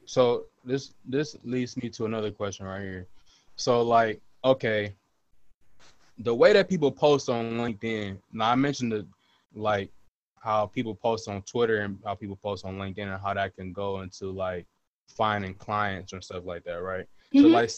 [0.05, 3.07] So this this leads me to another question right here.
[3.55, 4.95] So like, okay,
[6.17, 9.05] the way that people post on LinkedIn, now I mentioned the
[9.53, 9.91] like
[10.39, 13.73] how people post on Twitter and how people post on LinkedIn and how that can
[13.73, 14.65] go into like
[15.07, 17.05] finding clients and stuff like that, right?
[17.31, 17.41] Mm-hmm.
[17.41, 17.69] So like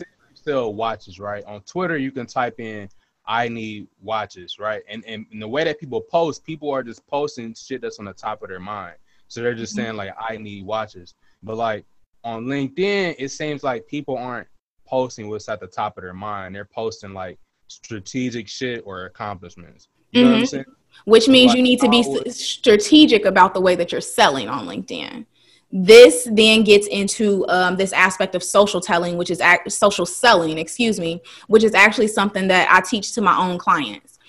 [0.44, 1.44] still watches, right?
[1.46, 2.90] On Twitter you can type in
[3.26, 4.82] I need watches, right?
[4.90, 8.06] And, and and the way that people post, people are just posting shit that's on
[8.06, 8.96] the top of their mind.
[9.30, 9.86] So they're just mm-hmm.
[9.86, 11.14] saying like I need watches.
[11.42, 11.86] But like
[12.24, 14.48] on LinkedIn, it seems like people aren't
[14.86, 16.54] posting what's at the top of their mind.
[16.54, 19.88] They're posting like strategic shit or accomplishments.
[20.12, 20.26] You mm-hmm.
[20.26, 20.50] know what I'm mm-hmm.
[20.50, 20.66] saying?
[21.06, 25.26] which means you need to be strategic about the way that you're selling on LinkedIn.
[25.76, 30.60] This then gets into um, this aspect of social telling, which is act- social selling,
[30.60, 34.20] excuse me, which is actually something that I teach to my own clients.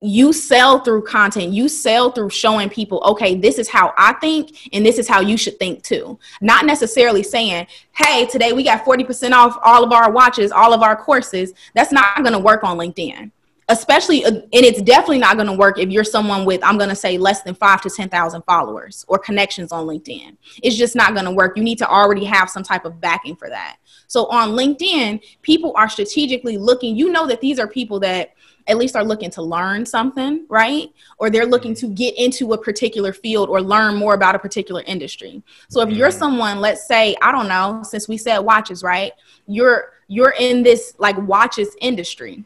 [0.00, 4.72] You sell through content, you sell through showing people, okay, this is how I think,
[4.72, 6.16] and this is how you should think too.
[6.40, 10.82] Not necessarily saying, hey, today we got 40% off all of our watches, all of
[10.82, 11.54] our courses.
[11.74, 13.32] That's not going to work on LinkedIn
[13.68, 16.88] especially uh, and it's definitely not going to work if you're someone with i'm going
[16.88, 20.36] to say less than 5 to 10,000 followers or connections on LinkedIn.
[20.62, 21.56] It's just not going to work.
[21.56, 23.76] You need to already have some type of backing for that.
[24.06, 26.96] So on LinkedIn people are strategically looking.
[26.96, 28.34] You know that these are people that
[28.66, 30.88] at least are looking to learn something right?
[31.18, 34.82] Or they're looking to get into a particular field or learn more about a particular
[34.86, 35.42] industry.
[35.68, 36.18] So if you're mm-hmm.
[36.18, 39.12] someone let's say i don't know since we said watches right?
[39.46, 42.44] You're you're in this like watches industry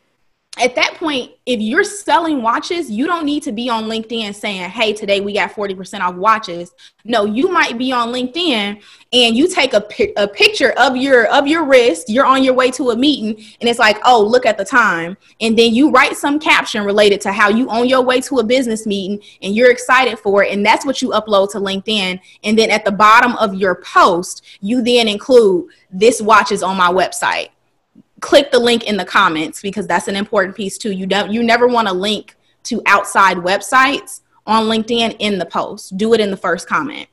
[0.59, 4.69] at that point, if you're selling watches, you don't need to be on LinkedIn saying,
[4.69, 6.73] Hey, today we got 40% off watches.
[7.05, 8.81] No, you might be on LinkedIn
[9.15, 9.83] and you take a,
[10.19, 13.69] a picture of your of your wrist, you're on your way to a meeting, and
[13.69, 15.17] it's like, oh, look at the time.
[15.41, 18.45] And then you write some caption related to how you on your way to a
[18.45, 20.53] business meeting and you're excited for it.
[20.53, 22.21] And that's what you upload to LinkedIn.
[22.45, 26.77] And then at the bottom of your post, you then include this watch is on
[26.77, 27.49] my website
[28.23, 30.93] click the link in the comments because that's an important piece too.
[30.93, 35.99] You don't you never want to link to outside websites on LinkedIn in the post.
[35.99, 37.09] Do it in the first comment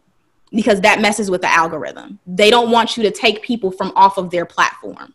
[0.52, 2.20] because that messes with the algorithm.
[2.26, 5.14] They don't want you to take people from off of their platform.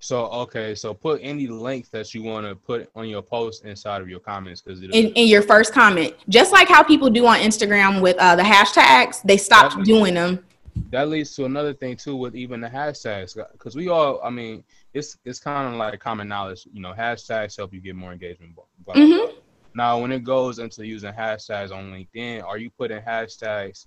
[0.00, 4.00] So okay, so put any links that you want to put on your post inside
[4.00, 7.40] of your comments because in, in your first comment, just like how people do on
[7.40, 10.44] Instagram with uh, the hashtags, they stopped doing them.
[10.90, 14.64] That leads to another thing too with even the hashtags because we all, I mean,
[14.94, 16.66] it's it's kind of like common knowledge.
[16.72, 18.54] You know, hashtags help you get more engagement.
[18.54, 19.26] Blah, blah, mm-hmm.
[19.26, 19.34] blah.
[19.74, 23.86] Now, when it goes into using hashtags on LinkedIn, are you putting hashtags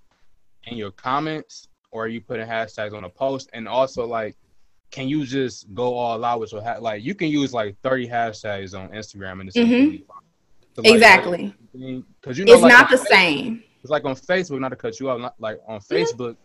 [0.66, 3.50] in your comments or are you putting hashtags on a post?
[3.54, 4.36] And also, like,
[4.92, 8.78] can you just go all out with ha- like you can use like 30 hashtags
[8.78, 9.98] on Instagram and it's mm-hmm.
[10.76, 13.64] so, like, exactly because you know it's like, not the Facebook, same.
[13.82, 15.34] It's like on Facebook, not to cut you off.
[15.40, 15.94] Like on mm-hmm.
[15.94, 16.36] Facebook,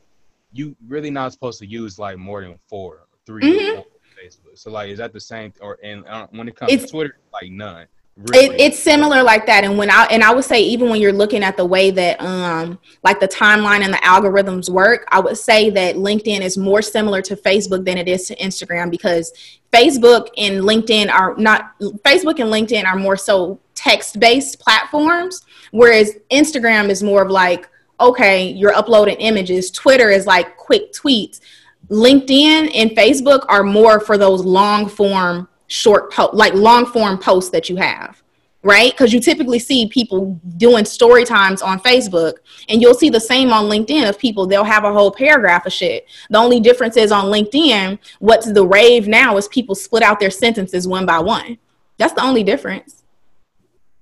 [0.57, 3.81] you really not supposed to use like more than four or 3 mm-hmm.
[4.19, 4.59] Facebook.
[4.59, 5.53] So like, is that the same?
[5.61, 7.87] Or and uh, when it comes it's, to Twitter, like none.
[8.16, 8.47] Really.
[8.47, 11.12] It, it's similar like that, and when I and I would say even when you're
[11.12, 15.37] looking at the way that um like the timeline and the algorithms work, I would
[15.37, 19.35] say that LinkedIn is more similar to Facebook than it is to Instagram because
[19.71, 26.14] Facebook and LinkedIn are not Facebook and LinkedIn are more so text based platforms, whereas
[26.31, 27.69] Instagram is more of like
[28.01, 29.71] okay, you're uploading images.
[29.71, 31.41] Twitter is like quick tweets.
[31.89, 37.51] LinkedIn and Facebook are more for those long form short po- like long form posts
[37.51, 38.23] that you have
[38.67, 42.35] right because you typically see people doing story times on facebook
[42.69, 45.73] and you'll see the same on linkedin of people they'll have a whole paragraph of
[45.73, 50.19] shit the only difference is on linkedin what's the rave now is people split out
[50.19, 51.57] their sentences one by one
[51.97, 53.05] that's the only difference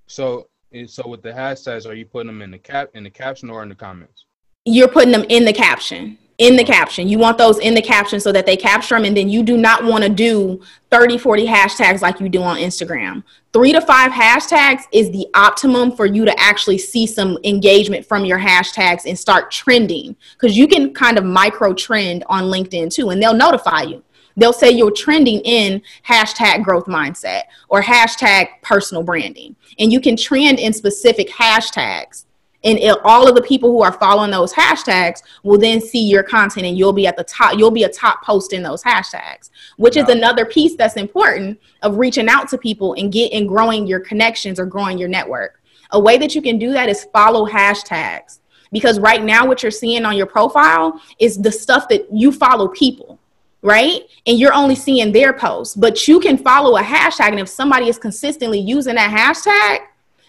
[0.07, 0.47] so
[0.87, 3.63] so with the hashtags are you putting them in the cap in the caption or
[3.63, 4.27] in the comments
[4.65, 6.67] you're putting them in the caption in the oh.
[6.67, 7.09] caption.
[7.09, 9.05] You want those in the caption so that they capture them.
[9.05, 10.61] And then you do not want to do
[10.91, 13.23] 30, 40 hashtags like you do on Instagram.
[13.53, 18.25] Three to five hashtags is the optimum for you to actually see some engagement from
[18.25, 20.17] your hashtags and start trending.
[20.35, 24.03] Because you can kind of micro trend on LinkedIn too, and they'll notify you.
[24.37, 29.57] They'll say you're trending in hashtag growth mindset or hashtag personal branding.
[29.79, 32.25] And you can trend in specific hashtags.
[32.65, 36.23] And it, all of the people who are following those hashtags will then see your
[36.23, 39.51] content and you'll be at the top you'll be a top post in those hashtags
[39.77, 43.87] which is another piece that's important of reaching out to people and get and growing
[43.87, 45.61] your connections or growing your network.
[45.91, 48.41] A way that you can do that is follow hashtags
[48.73, 52.69] because right now what you're seeing on your profile is the stuff that you follow
[52.69, 53.19] people
[53.65, 57.49] right and you're only seeing their posts but you can follow a hashtag and if
[57.49, 59.85] somebody is consistently using that hashtag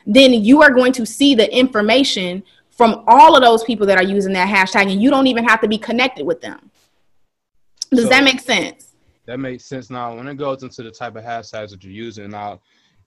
[0.07, 2.43] then you are going to see the information
[2.75, 5.61] from all of those people that are using that hashtag and you don't even have
[5.61, 6.69] to be connected with them.
[7.91, 8.93] Does so, that make sense?
[9.25, 9.89] That makes sense.
[9.89, 12.59] Now, when it goes into the type of hashtags that you're using, now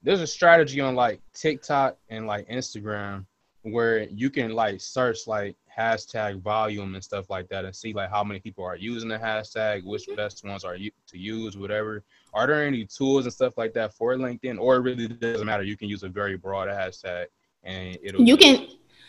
[0.03, 3.27] there's a strategy on like TikTok and like Instagram
[3.63, 8.11] where you can like search like hashtag volume and stuff like that and see like
[8.11, 10.17] how many people are using the hashtag, which mm-hmm.
[10.17, 12.03] best ones are you to use, whatever.
[12.35, 15.63] Are there any tools and stuff like that for LinkedIn, or it really doesn't matter?
[15.63, 17.27] You can use a very broad hashtag
[17.63, 18.23] and it'll.
[18.23, 18.67] You can.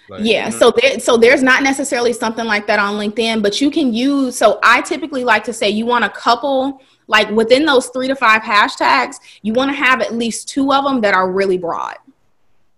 [0.10, 0.58] Like, yeah, you know?
[0.58, 4.36] so there, so there's not necessarily something like that on LinkedIn, but you can use.
[4.36, 8.16] So I typically like to say you want a couple, like within those three to
[8.16, 11.98] five hashtags, you want to have at least two of them that are really broad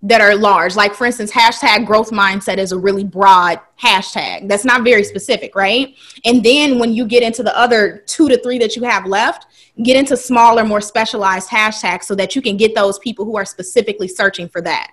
[0.04, 0.76] that are large.
[0.76, 4.48] Like for instance, hashtag growth mindset is a really broad hashtag.
[4.48, 5.96] That's not very specific, right?
[6.26, 9.48] And then when you get into the other two to three that you have left,
[9.84, 13.46] get into smaller, more specialized hashtags so that you can get those people who are
[13.46, 14.92] specifically searching for that.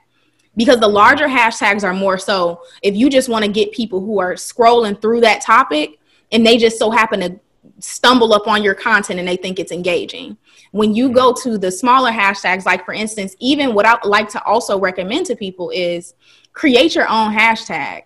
[0.57, 4.19] Because the larger hashtags are more so if you just want to get people who
[4.19, 5.99] are scrolling through that topic
[6.33, 7.41] and they just so happen to
[7.81, 10.37] stumble upon your content and they think it's engaging.
[10.73, 14.43] When you go to the smaller hashtags, like for instance, even what I like to
[14.45, 16.15] also recommend to people is
[16.53, 18.03] create your own hashtag.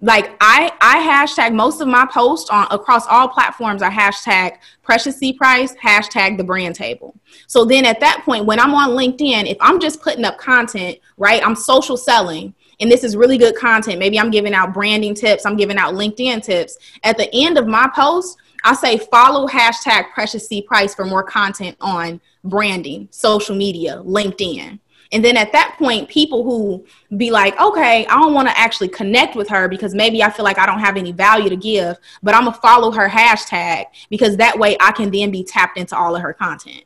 [0.00, 5.16] Like I, I hashtag most of my posts on across all platforms are hashtag precious
[5.16, 7.16] C price, hashtag the brand table.
[7.46, 10.98] So then at that point, when I'm on LinkedIn, if I'm just putting up content,
[11.16, 13.98] right, I'm social selling and this is really good content.
[13.98, 16.76] Maybe I'm giving out branding tips, I'm giving out LinkedIn tips.
[17.02, 21.22] At the end of my post, I say follow hashtag precious C price for more
[21.22, 24.80] content on branding, social media, LinkedIn.
[25.12, 26.84] And then at that point, people who
[27.16, 30.44] be like, okay, I don't want to actually connect with her because maybe I feel
[30.44, 33.84] like I don't have any value to give, but I'm going to follow her hashtag
[34.10, 36.84] because that way I can then be tapped into all of her content.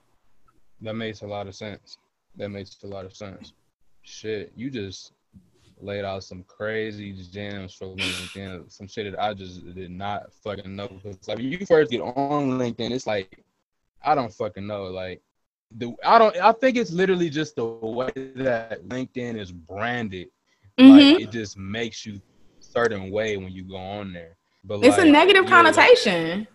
[0.83, 1.97] That makes a lot of sense.
[2.37, 3.53] That makes a lot of sense.
[4.03, 5.13] Shit, you just
[5.81, 10.33] laid out some crazy gems for me LinkedIn, some shit that I just did not
[10.45, 10.89] fucking know.
[10.89, 13.43] Because like when you first get on LinkedIn, it's like
[14.05, 14.85] I don't fucking know.
[14.85, 15.23] Like
[15.77, 20.29] the I don't I think it's literally just the way that LinkedIn is branded.
[20.79, 20.91] Mm-hmm.
[20.91, 22.21] Like it just makes you
[22.61, 24.37] certain way when you go on there.
[24.65, 26.41] But it's like, a negative connotation.
[26.41, 26.49] Like,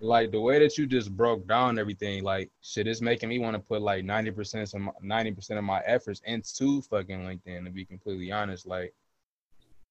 [0.00, 3.54] like the way that you just broke down everything, like shit, is making me want
[3.54, 7.64] to put like ninety percent of ninety percent of my efforts into fucking LinkedIn.
[7.64, 8.94] To be completely honest, like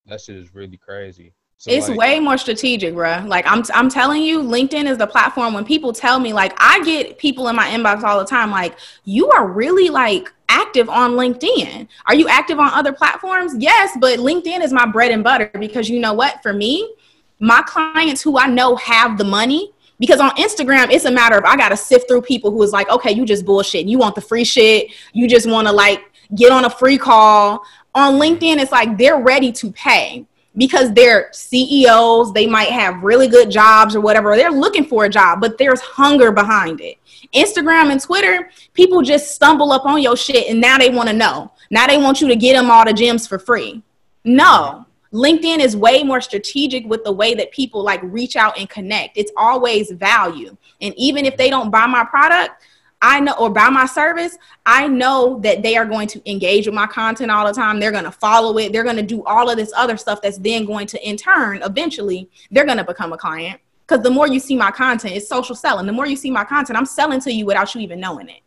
[0.07, 1.33] that shit is really crazy.
[1.57, 3.21] So it's like, way more strategic, bro.
[3.27, 5.53] Like I'm, I'm telling you, LinkedIn is the platform.
[5.53, 8.77] When people tell me, like, I get people in my inbox all the time, like,
[9.03, 11.85] you are really like active on LinkedIn.
[12.05, 13.53] Are you active on other platforms?
[13.57, 16.41] Yes, but LinkedIn is my bread and butter because you know what?
[16.41, 16.95] For me,
[17.41, 21.45] my clients who I know have the money, because on Instagram, it's a matter of
[21.45, 23.85] I gotta sift through people who is like, okay, you just bullshit.
[23.85, 24.91] You want the free shit.
[25.13, 26.03] You just want to like
[26.35, 27.63] get on a free call.
[27.95, 30.25] On LinkedIn, it's like they're ready to pay
[30.57, 32.33] because they're CEOs.
[32.33, 34.35] They might have really good jobs or whatever.
[34.35, 36.97] They're looking for a job, but there's hunger behind it.
[37.33, 41.15] Instagram and Twitter, people just stumble up on your shit and now they want to
[41.15, 41.51] know.
[41.69, 43.83] Now they want you to get them all the gems for free.
[44.23, 48.69] No, LinkedIn is way more strategic with the way that people like reach out and
[48.69, 49.17] connect.
[49.17, 50.55] It's always value.
[50.81, 52.63] And even if they don't buy my product,
[53.01, 56.75] I know or buy my service, I know that they are going to engage with
[56.75, 57.79] my content all the time.
[57.79, 58.73] They're going to follow it.
[58.73, 61.61] They're going to do all of this other stuff that's then going to in turn
[61.63, 65.27] eventually they're going to become a client because the more you see my content, it's
[65.27, 65.85] social selling.
[65.85, 68.41] The more you see my content, I'm selling to you without you even knowing it.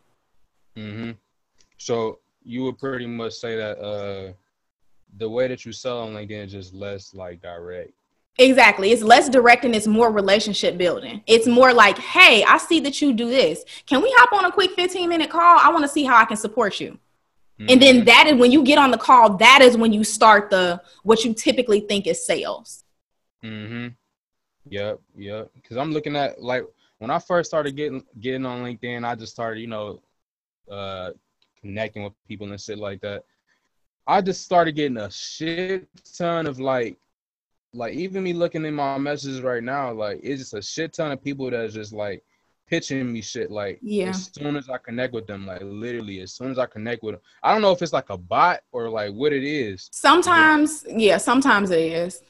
[0.77, 1.17] Mhm.
[1.77, 4.33] So you would pretty much say that uh
[5.17, 7.91] the way that you sell on LinkedIn is just less like direct.
[8.39, 8.91] Exactly.
[8.91, 11.21] It's less direct and it's more relationship building.
[11.27, 13.63] It's more like, hey, I see that you do this.
[13.85, 15.59] Can we hop on a quick 15 minute call?
[15.59, 16.97] I want to see how I can support you.
[17.59, 17.65] Mm-hmm.
[17.69, 18.05] And then mm-hmm.
[18.05, 21.23] that is when you get on the call, that is when you start the what
[21.23, 22.83] you typically think is sales.
[23.43, 23.89] Mm-hmm.
[24.69, 25.51] Yep, yep.
[25.55, 26.63] Because I'm looking at like
[26.97, 30.01] when I first started getting getting on LinkedIn, I just started, you know,
[30.71, 31.11] uh
[31.61, 33.23] connecting with people and shit like that.
[34.05, 35.87] I just started getting a shit
[36.17, 36.97] ton of like,
[37.73, 41.11] like even me looking in my messages right now, like it's just a shit ton
[41.11, 42.23] of people that's just like
[42.67, 44.09] pitching me shit like Yeah.
[44.09, 47.15] as soon as I connect with them, like literally as soon as I connect with
[47.15, 47.21] them.
[47.41, 49.89] I don't know if it's like a bot or like what it is.
[49.91, 52.21] Sometimes, yeah, sometimes it is.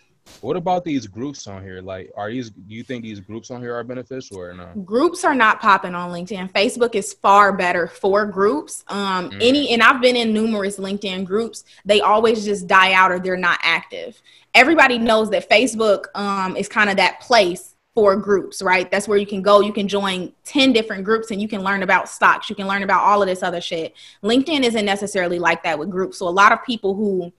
[0.42, 1.82] What about these groups on here?
[1.82, 2.50] Like, are these?
[2.50, 4.68] Do you think these groups on here are beneficial or no?
[4.84, 6.52] Groups are not popping on LinkedIn.
[6.52, 8.84] Facebook is far better for groups.
[8.88, 9.38] Um, Mm.
[9.42, 11.64] any and I've been in numerous LinkedIn groups.
[11.86, 14.22] They always just die out or they're not active.
[14.54, 18.90] Everybody knows that Facebook um, is kind of that place for groups, right?
[18.90, 19.62] That's where you can go.
[19.62, 22.50] You can join 10 different groups and you can learn about stocks.
[22.50, 23.94] You can learn about all of this other shit.
[24.24, 26.18] LinkedIn isn't necessarily like that with groups.
[26.18, 27.32] So a lot of people who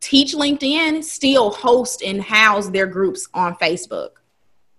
[0.00, 4.10] teach LinkedIn still host and house their groups on Facebook.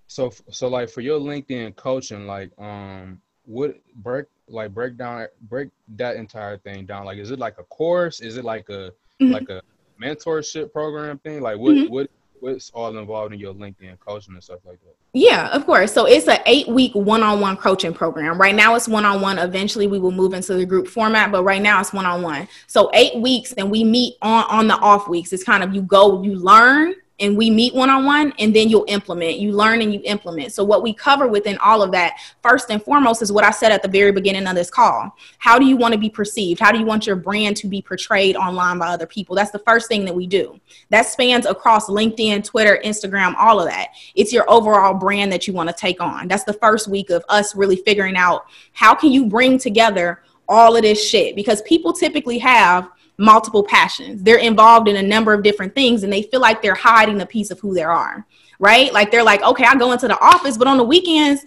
[0.08, 5.70] So, so like for your LinkedIn coaching, like, um, what break like break down break
[5.96, 7.06] that entire thing down?
[7.06, 8.22] Like, is it like a course?
[8.22, 9.32] Is it like a Mhm.
[9.32, 9.62] like a
[10.02, 11.42] mentorship program thing?
[11.42, 11.90] Like, what Mhm.
[11.90, 12.10] what
[12.44, 14.96] what's all involved in your LinkedIn coaching and stuff like that?
[15.14, 15.94] Yeah, of course.
[15.94, 18.40] So it's an eight week one on one coaching program.
[18.40, 19.40] Right now it's one on one.
[19.40, 22.48] Eventually we will move into the group format, but right now it's one on one.
[22.68, 25.32] So eight weeks and we meet on, on the off weeks.
[25.32, 28.70] It's kind of you go, you learn and we meet one on one and then
[28.70, 29.40] you'll implement.
[29.40, 30.54] You learn and you implement.
[30.54, 33.72] So what we cover within all of that, first and foremost, is what I said
[33.72, 35.16] at the very beginning of this call.
[35.40, 36.60] How do you want to be perceived?
[36.60, 39.36] How do you want your brand to be portrayed online by other people?
[39.36, 40.60] That's the first thing that we do.
[40.90, 45.54] That spans across LinkedIn, Twitter, Instagram, all of that it's your overall brand that you
[45.54, 49.12] want to take on that's the first week of us really figuring out how can
[49.12, 54.88] you bring together all of this shit because people typically have multiple passions they're involved
[54.88, 57.60] in a number of different things and they feel like they're hiding a piece of
[57.60, 58.26] who they are
[58.60, 61.46] right like they're like okay i go into the office but on the weekends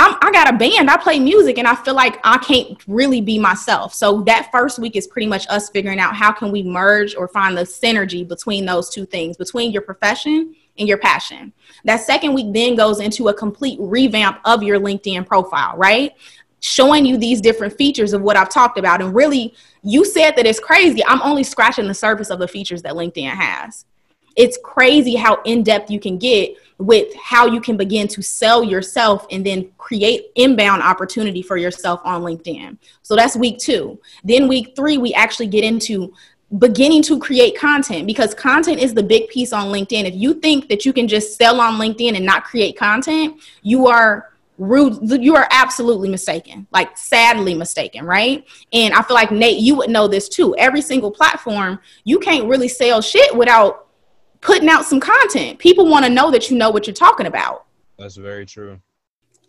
[0.00, 0.90] I'm, I got a band.
[0.90, 3.92] I play music, and I feel like I can't really be myself.
[3.92, 7.28] So that first week is pretty much us figuring out how can we merge or
[7.28, 11.52] find the synergy between those two things, between your profession and your passion.
[11.84, 16.12] That second week then goes into a complete revamp of your LinkedIn profile, right?
[16.60, 19.00] Showing you these different features of what I've talked about.
[19.00, 21.04] And really, you said that it's crazy.
[21.04, 23.86] I'm only scratching the surface of the features that LinkedIn has.
[24.36, 28.62] It's crazy how in depth you can get with how you can begin to sell
[28.62, 32.78] yourself and then create inbound opportunity for yourself on LinkedIn.
[33.02, 34.00] So that's week two.
[34.24, 36.14] Then week three, we actually get into
[36.58, 40.04] beginning to create content because content is the big piece on LinkedIn.
[40.04, 43.86] If you think that you can just sell on LinkedIn and not create content, you
[43.86, 44.29] are
[44.60, 48.44] rude you are absolutely mistaken like sadly mistaken right?
[48.72, 50.54] And i feel like nate you would know this too.
[50.56, 53.88] Every single platform you can't really sell shit without
[54.40, 55.58] putting out some content.
[55.58, 57.66] People want to know that you know what you're talking about.
[57.98, 58.80] That's very true.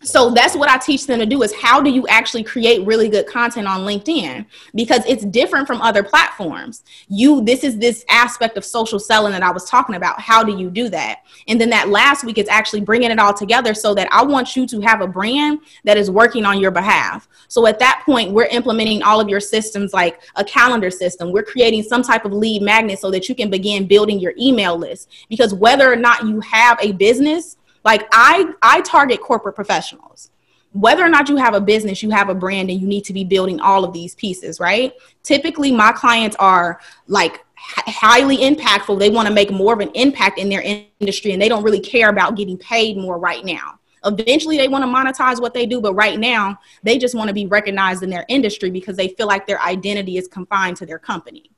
[0.04, 3.08] So that's what I teach them to do is how do you actually create really
[3.08, 6.84] good content on LinkedIn because it's different from other platforms.
[7.08, 10.20] You this is this aspect of social selling that I was talking about.
[10.20, 11.20] How do you do that?
[11.47, 14.56] And then that last week is actually bringing it all together so that I want
[14.56, 17.28] you to have a brand that is working on your behalf.
[17.47, 21.32] So at that point we're implementing all of your systems like a calendar system.
[21.32, 24.78] We're creating some type of lead magnet so that you can begin building your email
[24.78, 30.30] list because whether or not you have a business like I I target corporate professionals.
[30.74, 33.14] Whether or not you have a business, you have a brand and you need to
[33.14, 34.94] be building all of these pieces, right?
[35.22, 38.98] Typically my clients are like highly impactful.
[38.98, 41.82] They want to make more of an impact in their industry and they don't really
[41.82, 43.80] care about getting paid more right now.
[44.06, 47.34] Eventually they want to monetize what they do, but right now they just want to
[47.34, 51.00] be recognized in their industry because they feel like their identity is confined to their
[51.00, 51.52] company.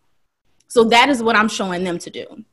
[0.68, 2.44] So that is what I'm showing them to do.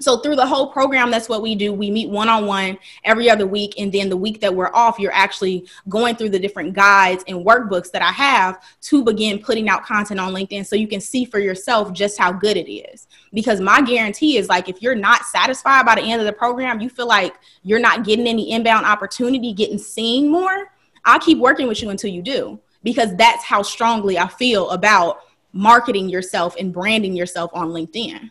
[0.00, 1.72] So through the whole program, that's what we do.
[1.72, 4.98] We meet one on one every other week, and then the week that we're off,
[4.98, 9.68] you're actually going through the different guides and workbooks that I have to begin putting
[9.68, 13.06] out content on LinkedIn, so you can see for yourself just how good it is.
[13.32, 16.80] Because my guarantee is like, if you're not satisfied by the end of the program,
[16.80, 20.72] you feel like you're not getting any inbound opportunity, getting seen more.
[21.04, 25.20] I'll keep working with you until you do, because that's how strongly I feel about
[25.52, 28.30] marketing yourself and branding yourself on LinkedIn.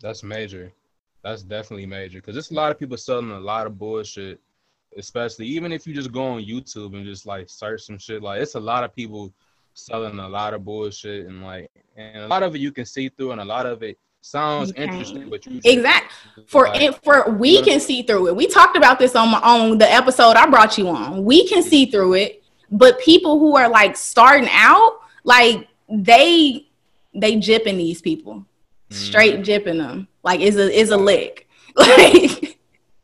[0.00, 0.72] That's major.
[1.22, 4.40] That's definitely major because there's a lot of people selling a lot of bullshit,
[4.96, 8.22] especially even if you just go on YouTube and just like search some shit.
[8.22, 9.32] Like it's a lot of people
[9.74, 13.08] selling a lot of bullshit and like and a lot of it you can see
[13.08, 14.90] through and a lot of it sounds can't.
[14.90, 16.12] interesting, but you Exact.
[16.46, 18.36] For like, it, for we can see through it.
[18.36, 21.24] We talked about this on my, on the episode I brought you on.
[21.24, 26.66] We can see through it, but people who are like starting out, like they
[27.14, 28.44] they jipping these people,
[28.90, 29.44] straight mm.
[29.44, 30.08] jipping them.
[30.22, 31.48] Like is a is a lick.
[31.78, 32.58] Like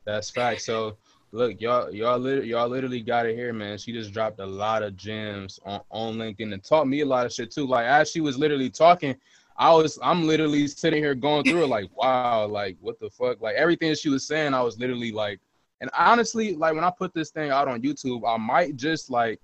[0.07, 0.63] That's fact.
[0.63, 0.97] So
[1.33, 3.79] look, y'all, y'all, lit- y'all literally got it here, man.
[3.79, 7.27] She just dropped a lot of gems on, on LinkedIn and taught me a lot
[7.27, 7.67] of shit too.
[7.67, 9.17] Like as she was literally talking,
[9.57, 13.41] I was, I'm literally sitting here going through it, like, wow, like what the fuck,
[13.41, 15.41] like everything she was saying, I was literally like
[15.81, 19.41] And honestly, like when I put this thing out on YouTube, I might just like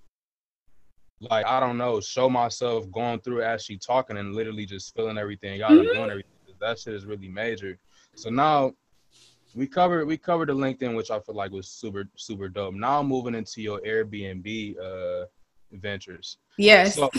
[1.20, 5.62] like I don't know, show myself going through actually talking and literally just filling everything
[5.62, 5.80] out mm-hmm.
[5.80, 6.30] and doing everything.
[6.60, 7.78] That shit is really major.
[8.14, 8.72] So now
[9.54, 12.74] we covered we covered the LinkedIn, which I feel like was super super dope.
[12.74, 15.26] Now I'm moving into your Airbnb uh
[15.72, 16.38] ventures.
[16.56, 16.96] Yes.
[16.96, 17.10] So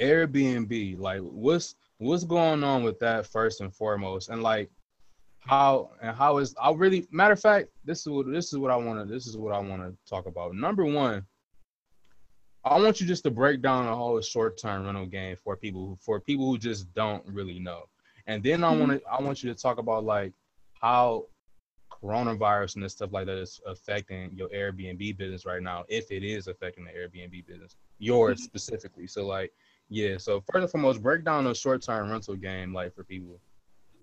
[0.00, 4.70] Airbnb, like what's what's going on with that first and foremost, and like
[5.38, 8.70] how and how is I really matter of fact, this is what this is what
[8.70, 10.54] I want to this is what I want to talk about.
[10.54, 11.24] Number one,
[12.64, 15.86] I want you just to break down the whole short term rental game for people
[15.86, 17.84] who, for people who just don't really know,
[18.26, 18.80] and then I mm-hmm.
[18.80, 20.32] want to I want you to talk about like
[20.80, 21.26] how
[22.04, 26.22] coronavirus and this stuff like that is affecting your Airbnb business right now, if it
[26.22, 28.44] is affecting the Airbnb business, yours mm-hmm.
[28.44, 29.06] specifically.
[29.06, 29.52] So like,
[29.88, 30.18] yeah.
[30.18, 33.40] So first and foremost, break down the short term rental game like for people.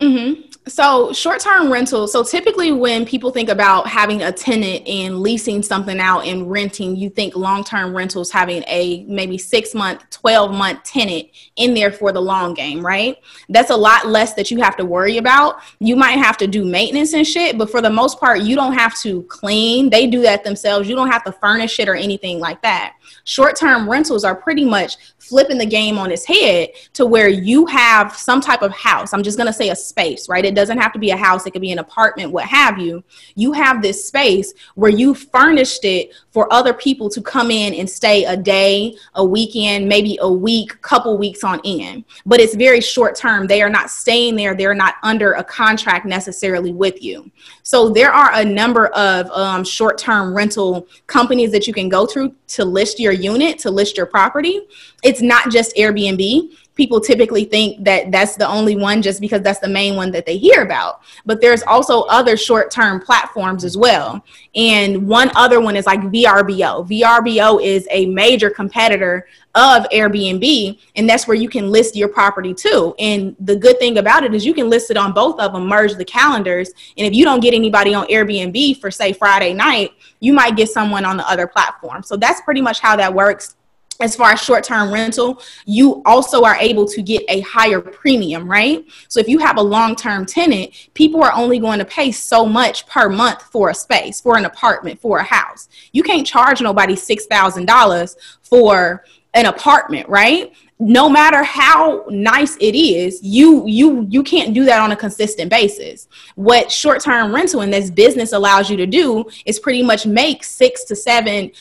[0.01, 0.51] Mm-hmm.
[0.67, 2.07] So, short term rental.
[2.07, 6.95] So, typically, when people think about having a tenant and leasing something out and renting,
[6.95, 11.91] you think long term rentals having a maybe six month, 12 month tenant in there
[11.91, 13.17] for the long game, right?
[13.49, 15.61] That's a lot less that you have to worry about.
[15.79, 18.73] You might have to do maintenance and shit, but for the most part, you don't
[18.73, 19.89] have to clean.
[19.89, 20.87] They do that themselves.
[20.87, 22.93] You don't have to furnish it or anything like that.
[23.23, 27.65] Short term rentals are pretty much flipping the game on its head to where you
[27.65, 29.13] have some type of house.
[29.13, 30.45] I'm just going to say a space, right?
[30.45, 33.03] It doesn't have to be a house, it could be an apartment, what have you.
[33.35, 37.89] You have this space where you furnished it for other people to come in and
[37.89, 42.05] stay a day, a weekend, maybe a week, couple weeks on end.
[42.25, 43.45] But it's very short term.
[43.45, 47.29] They are not staying there, they're not under a contract necessarily with you.
[47.63, 52.05] So there are a number of um, short term rental companies that you can go
[52.05, 54.61] through to list your unit, to list your property.
[55.03, 56.57] It's not just Airbnb.
[56.75, 60.25] People typically think that that's the only one just because that's the main one that
[60.25, 61.01] they hear about.
[61.25, 64.23] But there's also other short term platforms as well.
[64.55, 66.87] And one other one is like VRBO.
[66.89, 72.53] VRBO is a major competitor of Airbnb, and that's where you can list your property
[72.53, 72.95] too.
[72.99, 75.67] And the good thing about it is you can list it on both of them,
[75.67, 76.69] merge the calendars.
[76.97, 80.69] And if you don't get anybody on Airbnb for, say, Friday night, you might get
[80.69, 82.03] someone on the other platform.
[82.03, 83.55] So that's pretty much how that works
[84.01, 88.49] as far as short term rental, you also are able to get a higher premium,
[88.49, 88.83] right?
[89.07, 92.45] So if you have a long term tenant, people are only going to pay so
[92.45, 95.69] much per month for a space, for an apartment, for a house.
[95.91, 99.03] You can't charge nobody $6,000 for
[99.33, 100.53] an apartment, right?
[100.83, 105.47] no matter how nice it is you you you can't do that on a consistent
[105.47, 110.43] basis what short-term rental and this business allows you to do is pretty much make
[110.43, 111.51] six to seven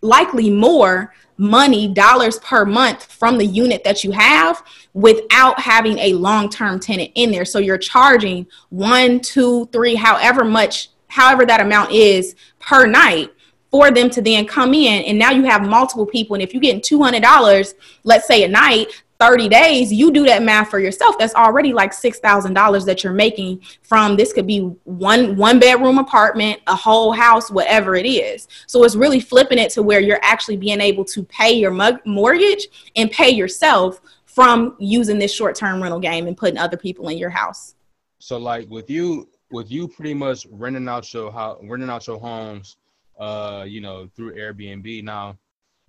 [0.00, 4.62] likely more money, dollars per month from the unit that you have
[4.92, 7.44] without having a long term tenant in there.
[7.44, 13.30] So you're charging one, two, three, however much, however that amount is per night
[13.70, 16.60] for them to then come in and now you have multiple people and if you're
[16.60, 21.18] getting $200 let's say a night 30 days, you do that math for yourself.
[21.18, 26.60] That's already like $6,000 that you're making from this could be one one bedroom apartment,
[26.68, 28.46] a whole house, whatever it is.
[28.66, 31.72] So it's really flipping it to where you're actually being able to pay your
[32.04, 37.18] mortgage and pay yourself from using this short-term rental game and putting other people in
[37.18, 37.74] your house.
[38.20, 42.20] So like with you with you pretty much renting out your house, renting out your
[42.20, 42.76] homes
[43.18, 45.36] uh you know through Airbnb now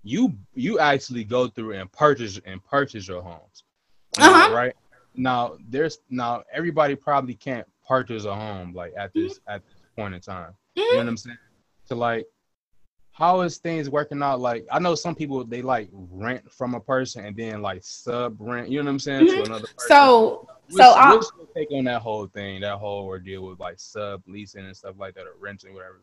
[0.02, 3.64] you you actually go through and purchase and purchase your homes.
[4.18, 4.54] Uh-huh.
[4.54, 4.74] Right
[5.14, 9.54] now, there's now everybody probably can't purchase a home like at this mm-hmm.
[9.54, 10.50] at this point in time.
[10.50, 10.80] Mm-hmm.
[10.80, 10.98] You know mm-hmm.
[10.98, 11.38] what I'm saying?
[11.84, 12.26] So like,
[13.12, 14.40] how is things working out?
[14.40, 18.36] Like, I know some people they like rent from a person and then like sub
[18.40, 18.70] rent.
[18.70, 19.36] You know what I'm saying mm-hmm.
[19.36, 19.88] to another person.
[19.88, 20.46] So.
[20.72, 24.64] What's, so your take on that whole thing, that whole ordeal with like sub leasing
[24.64, 25.98] and stuff like that, or renting, whatever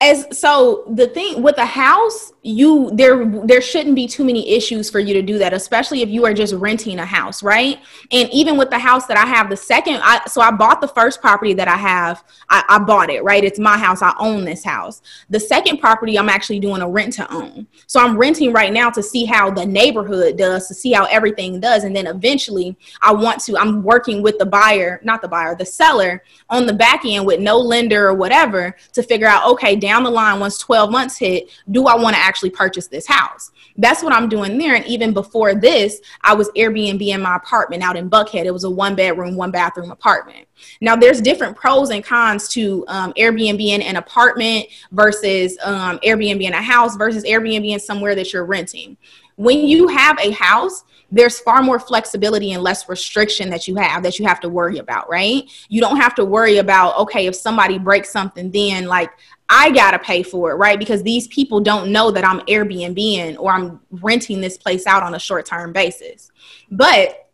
[0.00, 4.88] as so the thing with a house you there there shouldn't be too many issues
[4.88, 7.80] for you to do that especially if you are just renting a house right?
[8.12, 10.88] And even with the house that i have the second I, so i bought the
[10.88, 13.42] first property that i have I, I bought it right?
[13.42, 14.00] It's my house.
[14.00, 15.02] I own this house.
[15.30, 17.66] The second property i'm actually doing a rent to own.
[17.88, 21.58] So i'm renting right now to see how the neighborhood does to see how everything
[21.58, 21.82] does.
[21.82, 25.66] And then eventually i want to i'm working with the buyer not the buyer the
[25.66, 30.02] seller on the back end with no lender or whatever to figure out okay down
[30.02, 33.50] the line, once 12 months hit, do I want to actually purchase this house?
[33.78, 34.74] That's what I'm doing there.
[34.74, 38.44] And even before this, I was Airbnb in my apartment out in Buckhead.
[38.44, 40.46] It was a one bedroom, one bathroom apartment.
[40.82, 46.42] Now, there's different pros and cons to um, Airbnb in an apartment versus um, Airbnb
[46.42, 48.98] in a house versus Airbnb in somewhere that you're renting
[49.38, 50.82] when you have a house,
[51.12, 54.78] there's far more flexibility and less restriction that you have that you have to worry
[54.78, 55.44] about, right?
[55.68, 59.10] You don't have to worry about, okay, if somebody breaks something, then like
[59.48, 60.78] I gotta pay for it, right?
[60.78, 65.14] Because these people don't know that I'm Airbnb or I'm renting this place out on
[65.14, 66.30] a short term basis.
[66.70, 67.28] But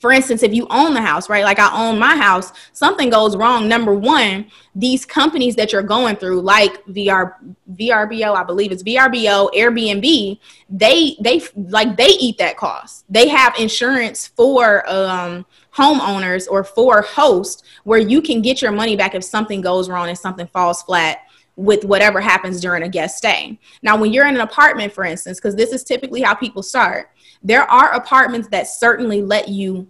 [0.00, 1.44] for instance, if you own the house, right?
[1.44, 3.68] Like I own my house, something goes wrong.
[3.68, 7.34] Number one, these companies that you're going through, like VR,
[7.74, 10.38] VRBO, I believe it's VRBO, Airbnb,
[10.70, 13.04] they they like they eat that cost.
[13.10, 15.44] They have insurance for um,
[15.74, 20.08] homeowners or for hosts where you can get your money back if something goes wrong
[20.08, 21.18] and something falls flat
[21.60, 23.58] with whatever happens during a guest stay.
[23.82, 27.10] Now, when you're in an apartment, for instance, because this is typically how people start,
[27.42, 29.88] there are apartments that certainly let you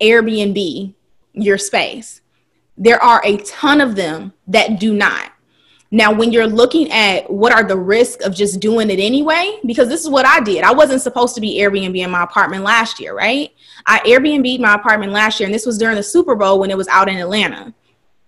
[0.00, 0.94] Airbnb
[1.34, 2.22] your space.
[2.78, 5.30] There are a ton of them that do not.
[5.90, 9.88] Now, when you're looking at what are the risks of just doing it anyway, because
[9.88, 10.64] this is what I did.
[10.64, 13.50] I wasn't supposed to be Airbnb in my apartment last year, right?
[13.84, 16.78] I Airbnb'd my apartment last year, and this was during the Super Bowl when it
[16.78, 17.74] was out in Atlanta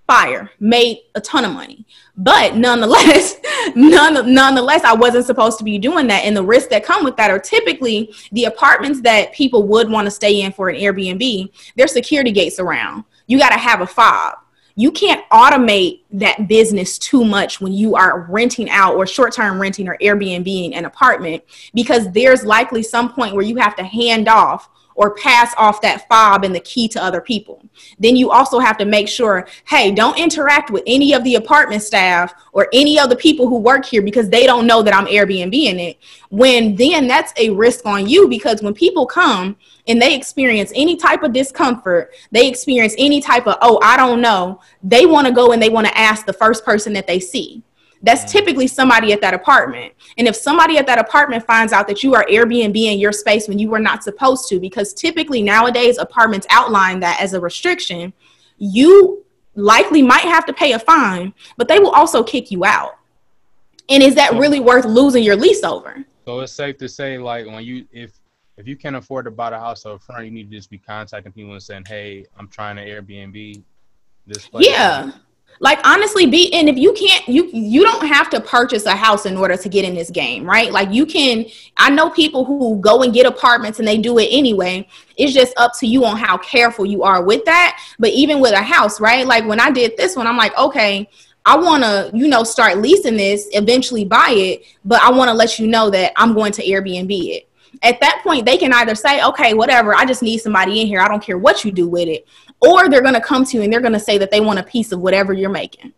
[0.07, 1.87] fire, made a ton of money.
[2.17, 3.37] But nonetheless,
[3.75, 6.25] none, nonetheless, I wasn't supposed to be doing that.
[6.25, 10.07] And the risks that come with that are typically the apartments that people would want
[10.07, 13.05] to stay in for an Airbnb, there's security gates around.
[13.27, 14.35] You got to have a fob.
[14.77, 19.61] You can't automate that business too much when you are renting out or short term
[19.61, 21.45] renting or Airbnb an apartment
[21.75, 26.09] because there's likely some point where you have to hand off or pass off that
[26.09, 27.63] fob and the key to other people.
[27.99, 31.83] Then you also have to make sure, hey, don't interact with any of the apartment
[31.83, 35.07] staff or any of the people who work here because they don't know that I'm
[35.07, 35.99] Airbnb in it.
[36.31, 40.97] When then that's a risk on you because when people come and they experience any
[40.97, 45.33] type of discomfort, they experience any type of, oh, I don't know, they want to
[45.33, 47.63] go and they want to ask the first person that they see
[48.05, 49.93] that's typically somebody at that apartment.
[50.19, 53.49] And if somebody at that apartment finds out that you are Airbnb in your space
[53.49, 58.13] when you were not supposed to, because typically nowadays apartments outline that as a restriction,
[58.59, 59.25] you
[59.55, 62.99] likely might have to pay a fine, but they will also kick you out.
[63.89, 66.05] And is that really worth losing your lease over?
[66.25, 68.13] So it's safe to say, like, when you if
[68.57, 70.79] if you can't afford to buy the house up front, you need to just be
[70.79, 73.63] contacting people and saying, "Hey, I'm trying to Airbnb
[74.27, 75.11] this place." Yeah,
[75.61, 79.27] like honestly be and if you can't you you don't have to purchase a house
[79.27, 80.73] in order to get in this game right?
[80.73, 81.47] Like you can
[81.77, 84.87] i know people who go and get apartments and they do it anyway.
[85.17, 87.81] It's just up to you on how careful you are with that.
[87.99, 89.27] But even with a house right?
[89.27, 91.09] Like when i did this one i'm like okay
[91.47, 95.35] I want to, you know, start leasing this, eventually buy it, but I want to
[95.35, 97.49] let you know that I'm going to Airbnb it.
[97.83, 101.01] At that point, they can either say, okay, whatever, I just need somebody in here.
[101.01, 102.27] I don't care what you do with it
[102.67, 104.59] or they're going to come to you and they're going to say that they want
[104.59, 105.93] a piece of whatever you're making.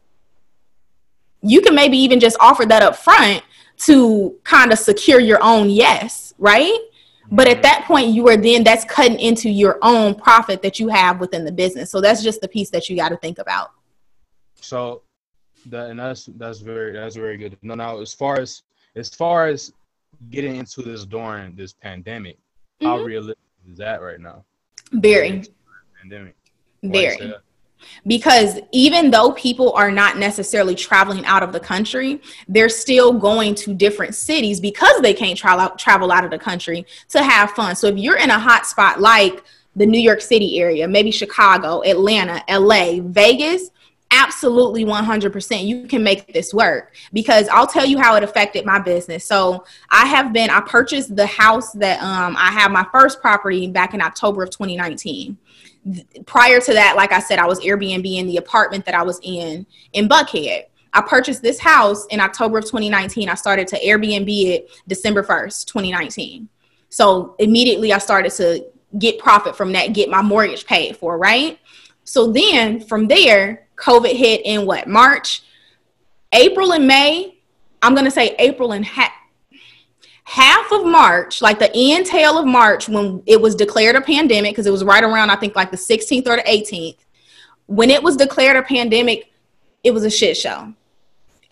[1.43, 3.43] You can maybe even just offer that up front
[3.79, 6.79] to kind of secure your own yes, right?
[7.31, 10.89] But at that point, you are then that's cutting into your own profit that you
[10.89, 11.91] have within the business.
[11.91, 13.73] So that's just the piece that you got to think about.
[14.61, 15.03] So
[15.67, 17.57] that and that's that's very that's very good.
[17.63, 18.63] No, now as far as
[18.95, 19.73] as far as
[20.31, 22.37] getting into this during this pandemic,
[22.81, 22.87] mm-hmm.
[22.87, 23.39] how realistic
[23.71, 24.45] is that right now?
[24.93, 25.43] Very.
[26.01, 26.36] Pandemic.
[26.83, 27.35] Very.
[28.07, 33.55] Because even though people are not necessarily traveling out of the country, they're still going
[33.57, 37.51] to different cities because they can't travel out, travel out of the country to have
[37.53, 37.77] fun.
[37.77, 39.43] So if you're in a hot spot like
[39.77, 43.71] the New York City area, maybe Chicago, Atlanta, LA, Vegas,
[44.11, 48.79] absolutely 100% you can make this work because i'll tell you how it affected my
[48.79, 53.21] business so i have been i purchased the house that um, i have my first
[53.21, 55.37] property back in october of 2019
[56.27, 59.21] prior to that, like I said, I was Airbnb in the apartment that I was
[59.23, 60.65] in in Buckhead.
[60.93, 63.29] I purchased this house in October of 2019.
[63.29, 66.49] I started to Airbnb it December 1st, 2019.
[66.89, 68.67] So immediately I started to
[68.99, 71.59] get profit from that, get my mortgage paid for, right?
[72.05, 75.43] So then from there, COVID hit in what, March?
[76.33, 77.39] April and May,
[77.83, 79.13] I'm going to say April and ha-
[80.27, 84.51] half of March, like the end tail of March, when it was declared a pandemic,
[84.51, 86.97] because it was right around, I think, like the 16th or the 18th,
[87.67, 89.31] when it was declared a pandemic,
[89.85, 90.75] it was a shit show.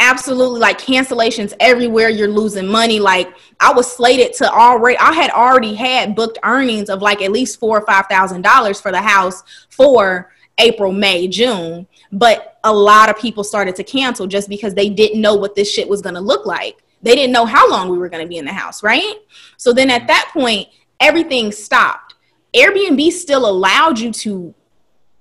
[0.00, 2.08] Absolutely, like cancellations everywhere.
[2.08, 2.98] You're losing money.
[2.98, 7.30] Like I was slated to already, I had already had booked earnings of like at
[7.30, 11.86] least four or five thousand dollars for the house for April, May, June.
[12.10, 15.70] But a lot of people started to cancel just because they didn't know what this
[15.70, 16.83] shit was to look like.
[17.04, 19.16] They didn't know how long we were going to be in the house, right?
[19.58, 20.68] So then at that point,
[21.00, 22.14] everything stopped.
[22.54, 24.54] Airbnb still allowed you to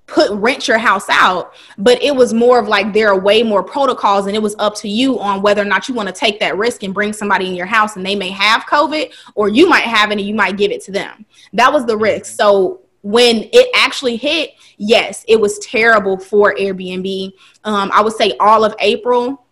[0.05, 3.63] put rent your house out but it was more of like there are way more
[3.63, 6.41] protocols and it was up to you on whether or not you want to take
[6.41, 9.67] that risk and bring somebody in your house and they may have covid or you
[9.67, 12.81] might have it and you might give it to them that was the risk so
[13.01, 17.31] when it actually hit yes it was terrible for airbnb
[17.63, 19.45] um, i would say all of april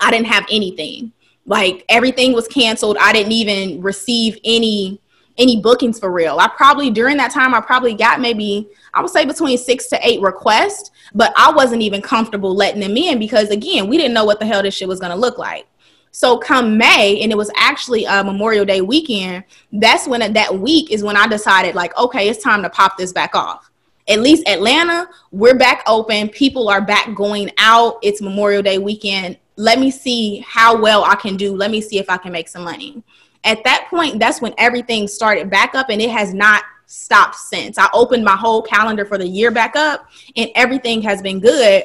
[0.00, 1.12] i didn't have anything
[1.46, 5.00] like everything was canceled i didn't even receive any
[5.38, 6.38] any bookings for real.
[6.38, 9.98] I probably during that time I probably got maybe I would say between six to
[10.06, 14.24] eight requests, but I wasn't even comfortable letting them in because again we didn't know
[14.24, 15.66] what the hell this shit was gonna look like.
[16.14, 19.44] So come May, and it was actually a Memorial Day weekend.
[19.72, 23.12] That's when that week is when I decided like, okay, it's time to pop this
[23.12, 23.70] back off.
[24.08, 26.28] At least Atlanta, we're back open.
[26.28, 27.98] People are back going out.
[28.02, 29.38] It's Memorial Day weekend.
[29.62, 31.54] Let me see how well I can do.
[31.54, 33.00] Let me see if I can make some money.
[33.44, 37.78] At that point, that's when everything started back up and it has not stopped since.
[37.78, 41.84] I opened my whole calendar for the year back up and everything has been good.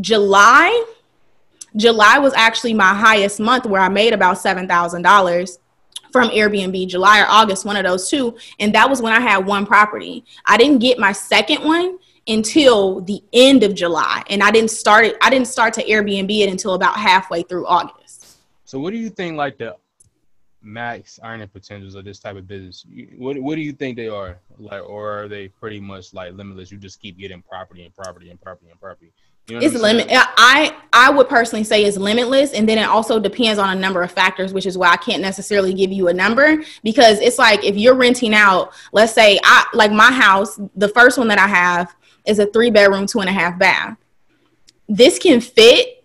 [0.00, 0.82] July,
[1.76, 5.58] July was actually my highest month where I made about $7,000
[6.10, 8.34] from Airbnb, July or August, one of those two.
[8.58, 10.24] And that was when I had one property.
[10.46, 14.22] I didn't get my second one until the end of July.
[14.30, 17.66] And I didn't start it, I didn't start to Airbnb it until about halfway through
[17.66, 18.38] August.
[18.64, 19.76] So what do you think like the
[20.64, 22.86] max earning potentials of this type of business?
[23.16, 26.72] What what do you think they are like, or are they pretty much like limitless?
[26.72, 29.12] You just keep getting property and property and property and property.
[29.46, 30.06] You know it's limit.
[30.10, 34.02] I I would personally say it's limitless, and then it also depends on a number
[34.02, 37.62] of factors, which is why I can't necessarily give you a number because it's like
[37.62, 41.46] if you're renting out, let's say I like my house, the first one that I
[41.46, 41.94] have
[42.26, 43.96] is a three bedroom, two and a half bath.
[44.88, 46.04] This can fit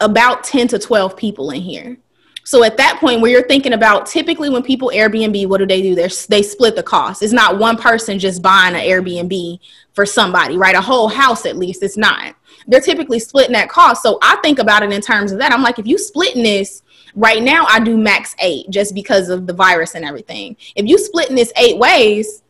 [0.00, 1.98] about ten to twelve people in here.
[2.42, 5.82] So at that point where you're thinking about typically when people Airbnb, what do they
[5.82, 5.94] do?
[5.94, 7.22] They're, they split the cost.
[7.22, 9.60] It's not one person just buying an Airbnb
[9.92, 10.74] for somebody, right?
[10.74, 11.82] A whole house at least.
[11.82, 12.34] It's not.
[12.66, 14.02] They're typically splitting that cost.
[14.02, 15.52] So I think about it in terms of that.
[15.52, 16.82] I'm like, if you splitting this
[17.14, 20.56] right now, I do max eight just because of the virus and everything.
[20.74, 22.42] If you splitting this eight ways,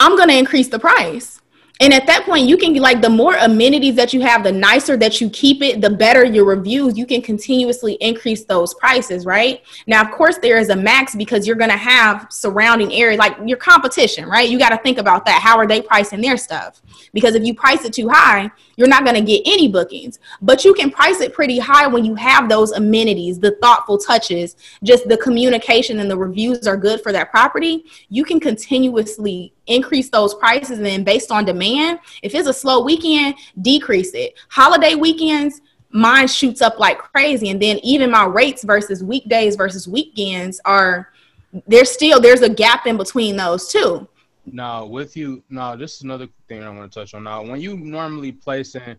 [0.00, 1.41] I'm to increase the price.
[1.80, 4.96] And at that point, you can like the more amenities that you have, the nicer
[4.98, 6.96] that you keep it, the better your reviews.
[6.96, 9.62] You can continuously increase those prices, right?
[9.86, 13.36] Now, of course, there is a max because you're going to have surrounding area, like
[13.44, 14.48] your competition, right?
[14.48, 15.42] You got to think about that.
[15.42, 16.82] How are they pricing their stuff?
[17.12, 20.18] Because if you price it too high, you're not going to get any bookings.
[20.40, 24.56] But you can price it pretty high when you have those amenities, the thoughtful touches,
[24.84, 27.84] just the communication and the reviews are good for that property.
[28.08, 32.84] You can continuously increase those prices and then based on demand if it's a slow
[32.84, 34.34] weekend decrease it.
[34.48, 35.60] Holiday weekends
[35.92, 41.12] mine shoots up like crazy and then even my rates versus weekdays versus weekends are
[41.66, 44.08] there's still there's a gap in between those two.
[44.46, 47.24] Now with you now this is another thing i want to touch on.
[47.24, 48.96] Now when you normally place in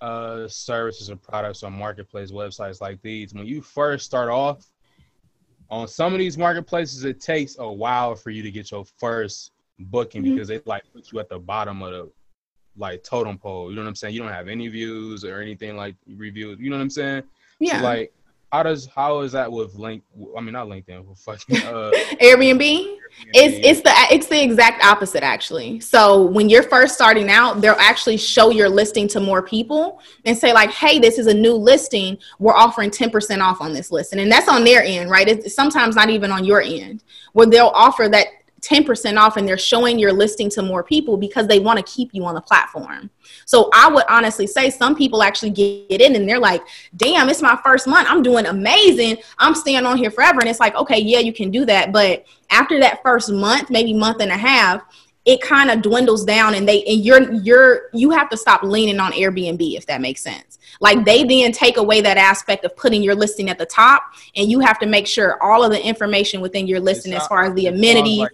[0.00, 4.66] uh services or products on marketplace websites like these when you first start off
[5.72, 9.52] on some of these marketplaces, it takes a while for you to get your first
[9.78, 10.34] booking mm-hmm.
[10.34, 12.12] because they like put you at the bottom of the
[12.76, 13.70] like totem pole.
[13.70, 14.14] You know what I'm saying?
[14.14, 16.58] You don't have any views or anything like reviews.
[16.60, 17.22] You know what I'm saying?
[17.58, 17.78] Yeah.
[17.78, 18.12] So like
[18.52, 20.04] how does how is that with link
[20.36, 21.90] i mean not linkedin with fucking uh,
[22.20, 22.60] airbnb?
[22.60, 22.98] airbnb.
[23.34, 25.80] It's it's the it's the exact opposite actually.
[25.80, 30.36] So when you're first starting out they'll actually show your listing to more people and
[30.36, 32.18] say like hey this is a new listing.
[32.38, 34.20] We're offering 10% off on this listing.
[34.20, 35.28] And that's on their end right?
[35.28, 38.26] It's sometimes not even on your end where they'll offer that
[38.62, 42.10] 10% off and they're showing your listing to more people because they want to keep
[42.14, 43.10] you on the platform.
[43.44, 46.62] So I would honestly say some people actually get in and they're like,
[46.96, 48.08] damn, it's my first month.
[48.08, 49.18] I'm doing amazing.
[49.38, 50.40] I'm staying on here forever.
[50.40, 51.92] And it's like, okay, yeah, you can do that.
[51.92, 54.82] But after that first month, maybe month and a half,
[55.24, 58.98] it kind of dwindles down and they and you're you're you have to stop leaning
[58.98, 60.58] on Airbnb if that makes sense.
[60.80, 64.02] Like they then take away that aspect of putting your listing at the top
[64.34, 67.44] and you have to make sure all of the information within your listing as far
[67.44, 68.26] as the amenities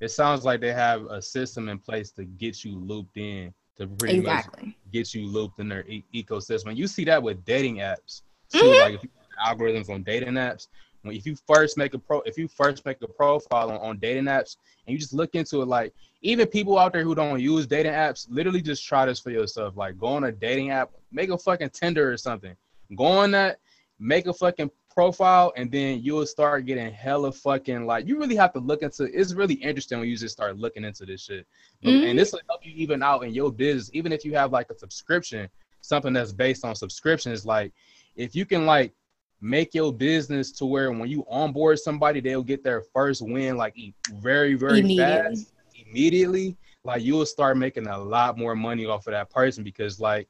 [0.00, 3.86] it sounds like they have a system in place to get you looped in to
[3.86, 4.66] pretty exactly.
[4.66, 6.74] much get you looped in their e- ecosystem.
[6.76, 8.22] You see that with dating apps.
[8.48, 8.94] So mm-hmm.
[8.94, 9.10] like
[9.44, 10.68] algorithms on dating apps.
[11.02, 13.98] When if you first make a pro, if you first make a profile on, on
[13.98, 17.40] dating apps and you just look into it, like even people out there who don't
[17.40, 19.76] use dating apps, literally just try this for yourself.
[19.76, 22.54] Like go on a dating app, make a fucking Tinder or something.
[22.96, 23.60] Go on that,
[23.98, 24.70] make a fucking
[25.00, 29.04] profile and then you'll start getting hella fucking like you really have to look into
[29.04, 31.46] it's really interesting when you just start looking into this shit.
[31.82, 32.04] Mm-hmm.
[32.04, 33.90] and this will help you even out in your business.
[33.94, 35.48] Even if you have like a subscription
[35.80, 37.72] something that's based on subscriptions like
[38.14, 38.92] if you can like
[39.40, 43.74] make your business to where when you onboard somebody they'll get their first win like
[44.16, 45.50] very very fast.
[45.86, 49.98] Immediately like you will start making a lot more money off of that person because
[49.98, 50.28] like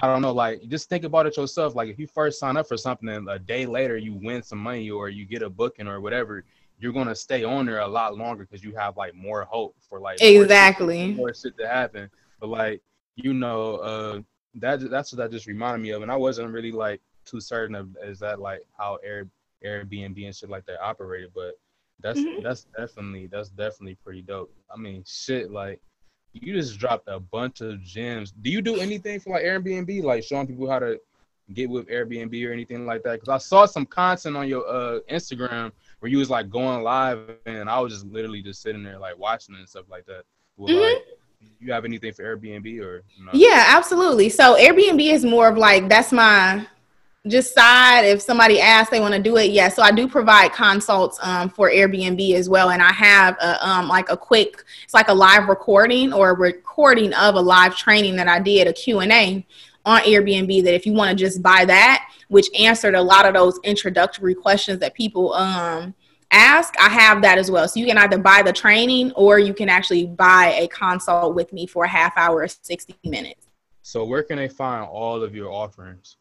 [0.00, 1.74] I don't know, like just think about it yourself.
[1.74, 4.58] Like if you first sign up for something and a day later you win some
[4.58, 6.44] money or you get a booking or whatever,
[6.78, 9.98] you're gonna stay on there a lot longer because you have like more hope for
[9.98, 12.08] like exactly more shit, to happen.
[12.40, 12.82] But like
[13.16, 14.20] you know, uh,
[14.54, 17.74] that that's what that just reminded me of, and I wasn't really like too certain
[17.74, 19.26] of is that like how Air
[19.64, 21.54] Airbnb and shit like that operated, but
[22.00, 22.42] that's mm-hmm.
[22.42, 24.52] that's definitely that's definitely pretty dope.
[24.72, 25.80] I mean, shit, like
[26.32, 28.32] you just dropped a bunch of gems.
[28.32, 31.00] Do you do anything for like Airbnb, like showing people how to
[31.54, 33.20] get with Airbnb or anything like that?
[33.20, 37.30] Because I saw some content on your uh, Instagram where you was like going live,
[37.46, 40.22] and I was just literally just sitting there like watching and stuff like that.
[40.56, 40.80] Well, mm-hmm.
[40.80, 41.04] like,
[41.60, 43.02] you have anything for Airbnb or?
[43.32, 44.28] Yeah, absolutely.
[44.28, 46.66] So Airbnb is more of like that's my
[47.26, 50.52] just side if somebody asks they want to do it yeah so i do provide
[50.52, 54.94] consults um, for airbnb as well and i have a, um, like a quick it's
[54.94, 58.72] like a live recording or a recording of a live training that i did a
[58.72, 59.44] q&a
[59.84, 63.34] on airbnb that if you want to just buy that which answered a lot of
[63.34, 65.94] those introductory questions that people um,
[66.30, 67.66] ask i have that as well.
[67.68, 71.52] So you can either buy the training or you can actually buy a consult with
[71.52, 73.46] me for a half hour or 60 minutes.
[73.82, 76.16] So where can they find all of your offerings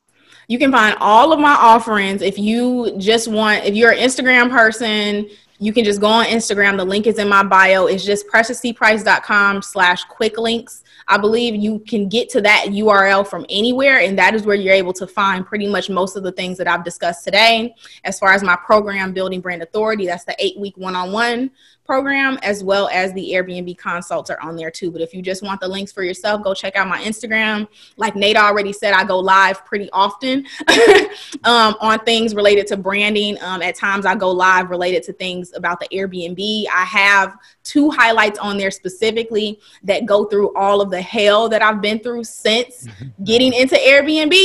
[0.48, 4.50] you can find all of my offerings if you just want, if you're an Instagram
[4.50, 5.30] person,
[5.60, 6.78] you can just go on Instagram.
[6.78, 7.88] The link is in my bio.
[7.88, 10.84] It's just preciouscprice.com slash quick links.
[11.08, 14.74] I believe you can get to that URL from anywhere, and that is where you're
[14.74, 17.74] able to find pretty much most of the things that I've discussed today.
[18.04, 21.50] As far as my program, Building Brand Authority, that's the eight week one on one
[21.88, 24.92] program as well as the Airbnb consults are on there too.
[24.92, 27.68] But if you just want the links for yourself, go check out my Instagram.
[27.96, 30.46] Like Nate already said, I go live pretty often
[31.46, 33.42] um, on things related to branding.
[33.42, 36.66] Um, at times, I go live related to things about the Airbnb.
[36.68, 41.62] I have two highlights on there specifically that go through all of the hell that
[41.62, 42.88] I've been through since
[43.24, 44.36] getting into Airbnb.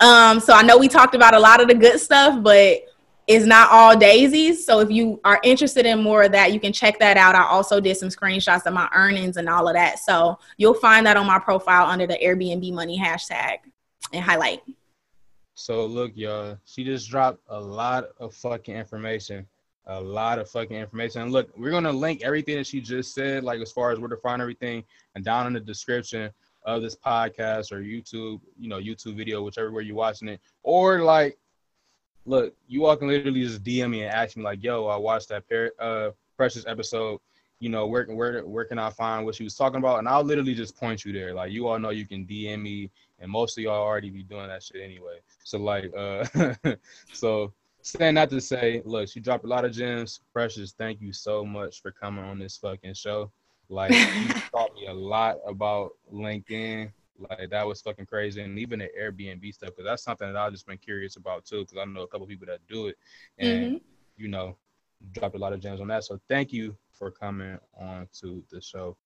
[0.00, 2.82] Um, so I know we talked about a lot of the good stuff, but
[3.26, 4.64] it's not all daisies.
[4.66, 7.34] So if you are interested in more of that, you can check that out.
[7.34, 9.98] I also did some screenshots of my earnings and all of that.
[9.98, 13.58] So you'll find that on my profile under the Airbnb money hashtag
[14.12, 14.62] and highlight.
[15.54, 19.46] So look, y'all, she just dropped a lot of fucking information.
[19.86, 21.22] A lot of fucking information.
[21.22, 24.08] And look, we're gonna link everything that she just said, like as far as where
[24.08, 24.84] to find everything,
[25.16, 26.30] and down in the description
[26.64, 31.00] of this podcast or YouTube, you know, YouTube video, whichever way you're watching it, or
[31.02, 31.36] like
[32.24, 35.28] look, you all can literally just DM me and ask me like, "Yo, I watched
[35.28, 37.20] that par- uh, Precious episode.
[37.60, 40.24] You know, where where where can I find what she was talking about?" And I'll
[40.24, 41.34] literally just point you there.
[41.34, 44.48] Like, you all know you can DM me, and most of y'all already be doing
[44.48, 45.18] that shit anyway.
[45.44, 46.24] So like, uh,
[47.12, 47.52] so
[47.82, 50.20] saying that to say, look, she dropped a lot of gems.
[50.32, 53.30] Precious, thank you so much for coming on this fucking show.
[53.68, 56.92] Like, you taught me a lot about LinkedIn
[57.28, 60.52] like that was fucking crazy, and even the Airbnb stuff because that's something that I've
[60.52, 61.60] just been curious about too.
[61.60, 62.96] Because I know a couple people that do it,
[63.38, 63.76] and mm-hmm.
[64.16, 64.56] you know,
[65.12, 66.04] dropped a lot of gems on that.
[66.04, 68.96] So thank you for coming on to the show.